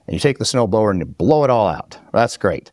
And 0.06 0.14
you 0.14 0.20
take 0.20 0.38
the 0.38 0.44
snowblower 0.44 0.90
and 0.90 1.00
you 1.00 1.06
blow 1.06 1.44
it 1.44 1.50
all 1.50 1.68
out. 1.68 1.98
That's 2.12 2.36
great. 2.36 2.72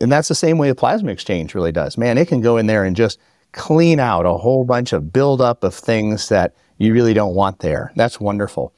And 0.00 0.10
that's 0.10 0.28
the 0.28 0.34
same 0.34 0.58
way 0.58 0.68
the 0.68 0.74
plasma 0.74 1.10
exchange 1.10 1.54
really 1.54 1.72
does. 1.72 1.96
Man, 1.96 2.18
it 2.18 2.28
can 2.28 2.40
go 2.40 2.56
in 2.56 2.66
there 2.66 2.84
and 2.84 2.96
just 2.96 3.18
clean 3.52 4.00
out 4.00 4.26
a 4.26 4.34
whole 4.34 4.64
bunch 4.64 4.92
of 4.92 5.12
buildup 5.12 5.62
of 5.62 5.74
things 5.74 6.28
that 6.28 6.54
you 6.78 6.92
really 6.92 7.14
don't 7.14 7.34
want 7.34 7.60
there. 7.60 7.92
That's 7.96 8.20
wonderful. 8.20 8.74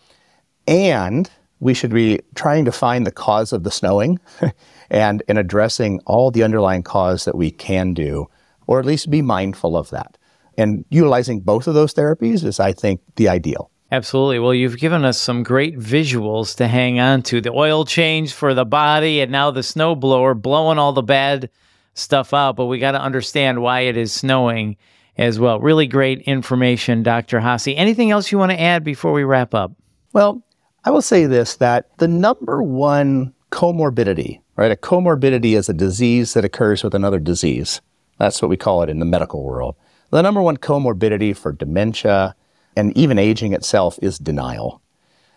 And 0.67 1.31
we 1.61 1.73
should 1.73 1.95
be 1.95 2.21
trying 2.35 2.65
to 2.67 2.73
find 2.73 3.07
the 3.07 3.13
cause 3.13 3.53
of 3.53 3.63
the 3.63 3.71
snowing 3.71 4.19
and 4.91 5.23
in 5.29 5.39
addressing 5.39 6.01
all 6.01 6.31
the 6.31 6.43
underlying 6.43 6.83
cause 6.83 7.25
that 7.25 7.37
we 7.37 7.51
can 7.51 7.95
do, 7.95 8.29
or 8.67 8.81
at 8.81 8.87
least 8.87 9.11
be 9.11 9.23
mindful 9.23 9.77
of 9.77 9.91
that. 9.91 10.19
And 10.57 10.85
utilizing 10.91 11.41
both 11.41 11.67
of 11.67 11.75
those 11.75 11.95
therapies 11.95 12.45
is, 12.45 12.61
I 12.61 12.73
think, 12.73 13.01
the 13.17 13.29
ideal. 13.29 13.71
Absolutely. 13.91 14.39
Well, 14.39 14.55
you've 14.55 14.79
given 14.79 15.05
us 15.05 15.21
some 15.21 15.43
great 15.43 15.79
visuals 15.79 16.57
to 16.57 16.67
hang 16.67 16.99
on 16.99 17.23
to 17.25 17.41
the 17.41 17.53
oil 17.53 17.85
change 17.85 18.33
for 18.33 18.55
the 18.55 18.65
body, 18.65 19.21
and 19.21 19.31
now 19.31 19.51
the 19.51 19.63
snow 19.63 19.95
blower 19.95 20.35
blowing 20.35 20.79
all 20.79 20.93
the 20.93 21.03
bad 21.03 21.51
stuff 21.95 22.35
out. 22.35 22.57
But 22.57 22.67
we 22.67 22.79
got 22.79 22.93
to 22.93 23.01
understand 23.01 23.63
why 23.63 23.81
it 23.81 23.97
is 23.97 24.13
snowing 24.13 24.77
as 25.17 25.39
well. 25.39 25.61
Really 25.61 25.87
great 25.87 26.21
information, 26.23 27.03
Dr. 27.03 27.41
Haase. 27.41 27.75
Anything 27.77 28.11
else 28.11 28.33
you 28.33 28.39
want 28.39 28.53
to 28.53 28.61
add 28.61 28.83
before 28.85 29.13
we 29.13 29.23
wrap 29.23 29.55
up? 29.55 29.73
Well, 30.13 30.43
I 30.85 30.91
will 30.91 31.03
say 31.03 31.27
this 31.27 31.57
that 31.57 31.97
the 31.99 32.09
number 32.09 32.63
one 32.63 33.33
comorbidity, 33.53 34.41
right? 34.57 34.73
A 34.73 34.77
comorbidity 34.77 35.57
is 35.57 35.69
a 35.69 35.75
disease 35.75 36.35
that 36.35 36.45
occurs 36.45 36.83
with 36.83 36.95
another 36.95 37.21
disease. 37.21 37.81
That's 38.19 38.43
what 38.43 38.49
we 38.49 38.57
call 38.57 38.83
it 38.83 38.91
in 38.91 38.99
the 38.99 39.05
medical 39.05 39.45
world. 39.45 39.77
The 40.15 40.23
number 40.23 40.41
one 40.41 40.59
comorbidity 40.59 41.37
for 41.37 41.51
dementia 41.51 42.37
and 42.77 42.97
even 42.97 43.19
aging 43.19 43.53
itself 43.53 43.99
is 44.01 44.17
denial. 44.17 44.81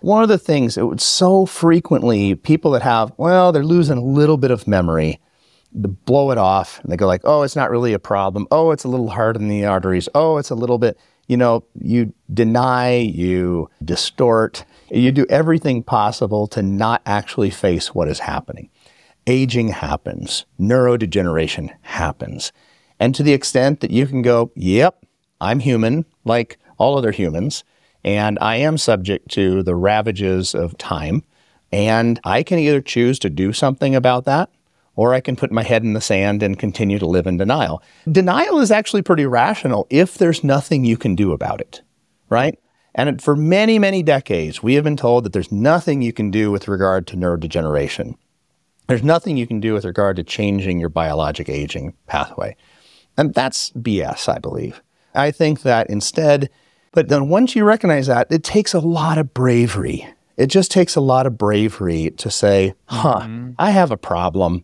One 0.01 0.21
of 0.21 0.29
the 0.29 0.37
things 0.37 0.77
would 0.77 1.01
so 1.01 1.47
frequently 1.47 2.35
people 2.35 2.69
that 2.69 2.83
have, 2.83 3.11
well, 3.17 3.51
they're 3.51 3.63
losing 3.63 3.97
a 3.97 4.03
little 4.03 4.37
bit 4.37 4.51
of 4.51 4.67
memory, 4.67 5.19
they 5.73 5.89
blow 5.89 6.29
it 6.29 6.37
off 6.37 6.79
and 6.83 6.91
they 6.91 6.95
go 6.95 7.07
like, 7.07 7.21
oh, 7.23 7.41
it's 7.41 7.55
not 7.55 7.71
really 7.71 7.91
a 7.93 7.97
problem. 7.97 8.45
Oh, 8.51 8.69
it's 8.69 8.83
a 8.83 8.87
little 8.87 9.09
hard 9.09 9.35
in 9.35 9.47
the 9.47 9.65
arteries. 9.65 10.09
Oh, 10.13 10.37
it's 10.37 10.51
a 10.51 10.55
little 10.55 10.77
bit, 10.77 10.95
you 11.25 11.37
know, 11.37 11.63
you 11.81 12.13
deny, 12.31 12.97
you 12.97 13.71
distort, 13.83 14.63
you 14.91 15.11
do 15.11 15.25
everything 15.27 15.81
possible 15.81 16.45
to 16.49 16.61
not 16.61 17.01
actually 17.07 17.49
face 17.49 17.95
what 17.95 18.07
is 18.07 18.19
happening. 18.19 18.69
Aging 19.25 19.69
happens, 19.69 20.45
neurodegeneration 20.59 21.71
happens. 21.81 22.51
And 22.99 23.13
to 23.15 23.23
the 23.23 23.33
extent 23.33 23.79
that 23.81 23.91
you 23.91 24.07
can 24.07 24.21
go, 24.21 24.51
yep, 24.55 25.05
I'm 25.39 25.59
human 25.59 26.05
like 26.25 26.57
all 26.77 26.97
other 26.97 27.11
humans, 27.11 27.63
and 28.03 28.37
I 28.39 28.57
am 28.57 28.77
subject 28.77 29.29
to 29.31 29.63
the 29.63 29.75
ravages 29.75 30.55
of 30.55 30.77
time, 30.77 31.23
and 31.71 32.19
I 32.23 32.43
can 32.43 32.59
either 32.59 32.81
choose 32.81 33.19
to 33.19 33.29
do 33.29 33.53
something 33.53 33.95
about 33.95 34.25
that 34.25 34.49
or 34.97 35.13
I 35.13 35.21
can 35.21 35.35
put 35.35 35.51
my 35.51 35.63
head 35.63 35.83
in 35.83 35.93
the 35.93 36.01
sand 36.01 36.43
and 36.43 36.59
continue 36.59 36.99
to 36.99 37.05
live 37.05 37.27
in 37.27 37.37
denial. 37.37 37.81
Denial 38.11 38.59
is 38.59 38.71
actually 38.71 39.03
pretty 39.03 39.25
rational 39.25 39.87
if 39.89 40.17
there's 40.17 40.43
nothing 40.43 40.83
you 40.83 40.97
can 40.97 41.15
do 41.15 41.31
about 41.31 41.61
it, 41.61 41.81
right? 42.29 42.59
And 42.95 43.21
for 43.21 43.35
many, 43.35 43.77
many 43.77 44.01
decades, 44.01 44.63
we 44.63 44.73
have 44.73 44.83
been 44.83 44.97
told 44.97 45.23
that 45.23 45.33
there's 45.33 45.51
nothing 45.51 46.01
you 46.01 46.11
can 46.11 46.31
do 46.31 46.51
with 46.51 46.67
regard 46.67 47.05
to 47.07 47.15
neurodegeneration. 47.15 48.15
There's 48.87 49.03
nothing 49.03 49.37
you 49.37 49.45
can 49.45 49.59
do 49.59 49.73
with 49.73 49.85
regard 49.85 50.15
to 50.15 50.23
changing 50.23 50.79
your 50.79 50.89
biologic 50.89 51.47
aging 51.47 51.93
pathway. 52.07 52.55
And 53.17 53.33
that's 53.33 53.71
BS, 53.71 54.29
I 54.29 54.39
believe. 54.39 54.81
I 55.15 55.31
think 55.31 55.63
that 55.63 55.89
instead, 55.89 56.49
but 56.91 57.09
then 57.09 57.29
once 57.29 57.55
you 57.55 57.63
recognize 57.63 58.07
that, 58.07 58.27
it 58.31 58.43
takes 58.43 58.73
a 58.73 58.79
lot 58.79 59.17
of 59.17 59.33
bravery. 59.33 60.07
It 60.37 60.47
just 60.47 60.71
takes 60.71 60.95
a 60.95 61.01
lot 61.01 61.25
of 61.25 61.37
bravery 61.37 62.11
to 62.11 62.29
say, 62.29 62.75
huh, 62.85 63.21
mm-hmm. 63.21 63.51
I 63.57 63.71
have 63.71 63.89
a 63.89 63.97
problem 63.97 64.63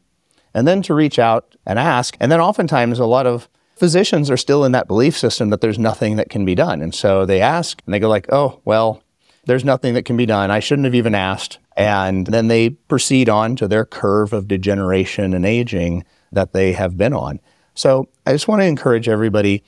and 0.53 0.67
then 0.67 0.81
to 0.83 0.93
reach 0.93 1.17
out 1.17 1.55
and 1.65 1.79
ask. 1.79 2.15
And 2.19 2.31
then 2.31 2.39
oftentimes, 2.39 2.99
a 2.99 3.05
lot 3.05 3.25
of 3.25 3.49
physicians 3.75 4.29
are 4.29 4.37
still 4.37 4.63
in 4.63 4.71
that 4.73 4.87
belief 4.87 5.17
system 5.17 5.49
that 5.49 5.61
there's 5.61 5.79
nothing 5.79 6.15
that 6.17 6.29
can 6.29 6.45
be 6.45 6.55
done. 6.55 6.81
And 6.81 6.93
so 6.93 7.25
they 7.25 7.41
ask 7.41 7.81
and 7.85 7.93
they 7.93 7.99
go 7.99 8.09
like, 8.09 8.31
"Oh, 8.31 8.61
well, 8.65 9.01
there's 9.45 9.65
nothing 9.65 9.93
that 9.95 10.05
can 10.05 10.15
be 10.15 10.25
done. 10.25 10.51
I 10.51 10.59
shouldn't 10.59 10.85
have 10.85 10.95
even 10.95 11.15
asked." 11.15 11.57
And 11.75 12.27
then 12.27 12.47
they 12.47 12.69
proceed 12.69 13.29
on 13.29 13.55
to 13.55 13.67
their 13.67 13.85
curve 13.85 14.31
of 14.31 14.47
degeneration 14.47 15.33
and 15.33 15.45
aging 15.45 16.05
that 16.31 16.53
they 16.53 16.73
have 16.73 16.97
been 16.97 17.13
on. 17.13 17.39
So 17.73 18.07
I 18.25 18.31
just 18.31 18.47
want 18.47 18.62
to 18.62 18.65
encourage 18.65 19.09
everybody 19.09 19.63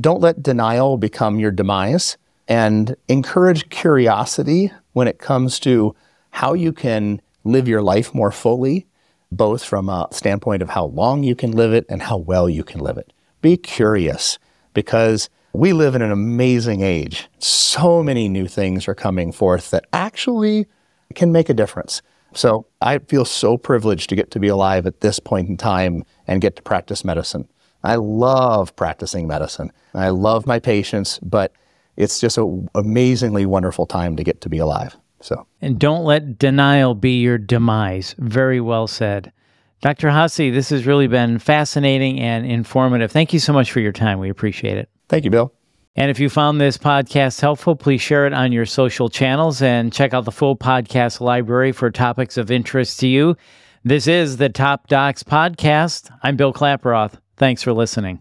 don't 0.00 0.20
let 0.20 0.42
denial 0.42 0.96
become 0.96 1.38
your 1.38 1.50
demise. 1.50 2.16
and 2.48 2.96
encourage 3.08 3.68
curiosity 3.70 4.70
when 4.92 5.08
it 5.08 5.18
comes 5.18 5.60
to 5.60 5.94
how 6.30 6.54
you 6.54 6.72
can 6.72 7.20
live 7.44 7.68
your 7.68 7.82
life 7.82 8.14
more 8.14 8.32
fully, 8.32 8.86
both 9.30 9.64
from 9.64 9.88
a 9.88 10.08
standpoint 10.10 10.62
of 10.62 10.68
how 10.68 10.86
long 10.86 11.22
you 11.22 11.34
can 11.34 11.52
live 11.52 11.72
it 11.72 11.86
and 11.88 12.02
how 12.02 12.16
well 12.16 12.48
you 12.48 12.64
can 12.64 12.80
live 12.80 12.98
it. 12.98 13.12
Be 13.40 13.56
curious 13.56 14.38
because 14.74 15.28
we 15.52 15.72
live 15.72 15.94
in 15.94 16.02
an 16.02 16.12
amazing 16.12 16.80
age. 16.82 17.28
So 17.38 18.02
many 18.02 18.28
new 18.28 18.46
things 18.46 18.88
are 18.88 18.94
coming 18.94 19.32
forth 19.32 19.70
that 19.70 19.86
actually 19.92 20.66
can 21.14 21.32
make 21.32 21.48
a 21.48 21.54
difference. 21.54 22.02
So 22.34 22.66
I 22.80 22.98
feel 22.98 23.24
so 23.24 23.56
privileged 23.56 24.08
to 24.10 24.16
get 24.16 24.30
to 24.32 24.40
be 24.40 24.48
alive 24.48 24.86
at 24.86 25.00
this 25.00 25.18
point 25.18 25.48
in 25.48 25.56
time 25.56 26.04
and 26.26 26.40
get 26.40 26.56
to 26.56 26.62
practice 26.62 27.04
medicine. 27.04 27.48
I 27.84 27.96
love 27.96 28.74
practicing 28.76 29.26
medicine. 29.26 29.72
I 29.94 30.10
love 30.10 30.46
my 30.46 30.58
patients, 30.58 31.18
but 31.20 31.52
it's 31.96 32.20
just 32.20 32.38
an 32.38 32.68
amazingly 32.74 33.44
wonderful 33.44 33.86
time 33.86 34.16
to 34.16 34.24
get 34.24 34.40
to 34.42 34.48
be 34.48 34.58
alive. 34.58 34.96
So, 35.20 35.46
and 35.60 35.78
don't 35.78 36.04
let 36.04 36.38
denial 36.38 36.94
be 36.94 37.20
your 37.20 37.38
demise. 37.38 38.14
Very 38.18 38.60
well 38.60 38.86
said. 38.86 39.32
Dr. 39.80 40.08
Haase, 40.08 40.52
this 40.52 40.70
has 40.70 40.86
really 40.86 41.08
been 41.08 41.38
fascinating 41.38 42.20
and 42.20 42.46
informative. 42.46 43.10
Thank 43.10 43.32
you 43.32 43.40
so 43.40 43.52
much 43.52 43.72
for 43.72 43.80
your 43.80 43.92
time. 43.92 44.20
We 44.20 44.30
appreciate 44.30 44.78
it. 44.78 44.88
Thank 45.08 45.24
you, 45.24 45.30
Bill. 45.30 45.52
And 45.94 46.10
if 46.10 46.18
you 46.18 46.30
found 46.30 46.60
this 46.60 46.78
podcast 46.78 47.40
helpful, 47.40 47.76
please 47.76 48.00
share 48.00 48.26
it 48.26 48.32
on 48.32 48.50
your 48.52 48.64
social 48.64 49.08
channels 49.08 49.60
and 49.60 49.92
check 49.92 50.14
out 50.14 50.24
the 50.24 50.32
full 50.32 50.56
podcast 50.56 51.20
library 51.20 51.72
for 51.72 51.90
topics 51.90 52.36
of 52.36 52.50
interest 52.50 53.00
to 53.00 53.06
you. 53.06 53.36
This 53.84 54.06
is 54.06 54.36
the 54.38 54.48
Top 54.48 54.86
Docs 54.86 55.22
Podcast. 55.22 56.10
I'm 56.22 56.36
Bill 56.36 56.52
Klaproth. 56.52 57.20
Thanks 57.36 57.62
for 57.62 57.72
listening. 57.72 58.20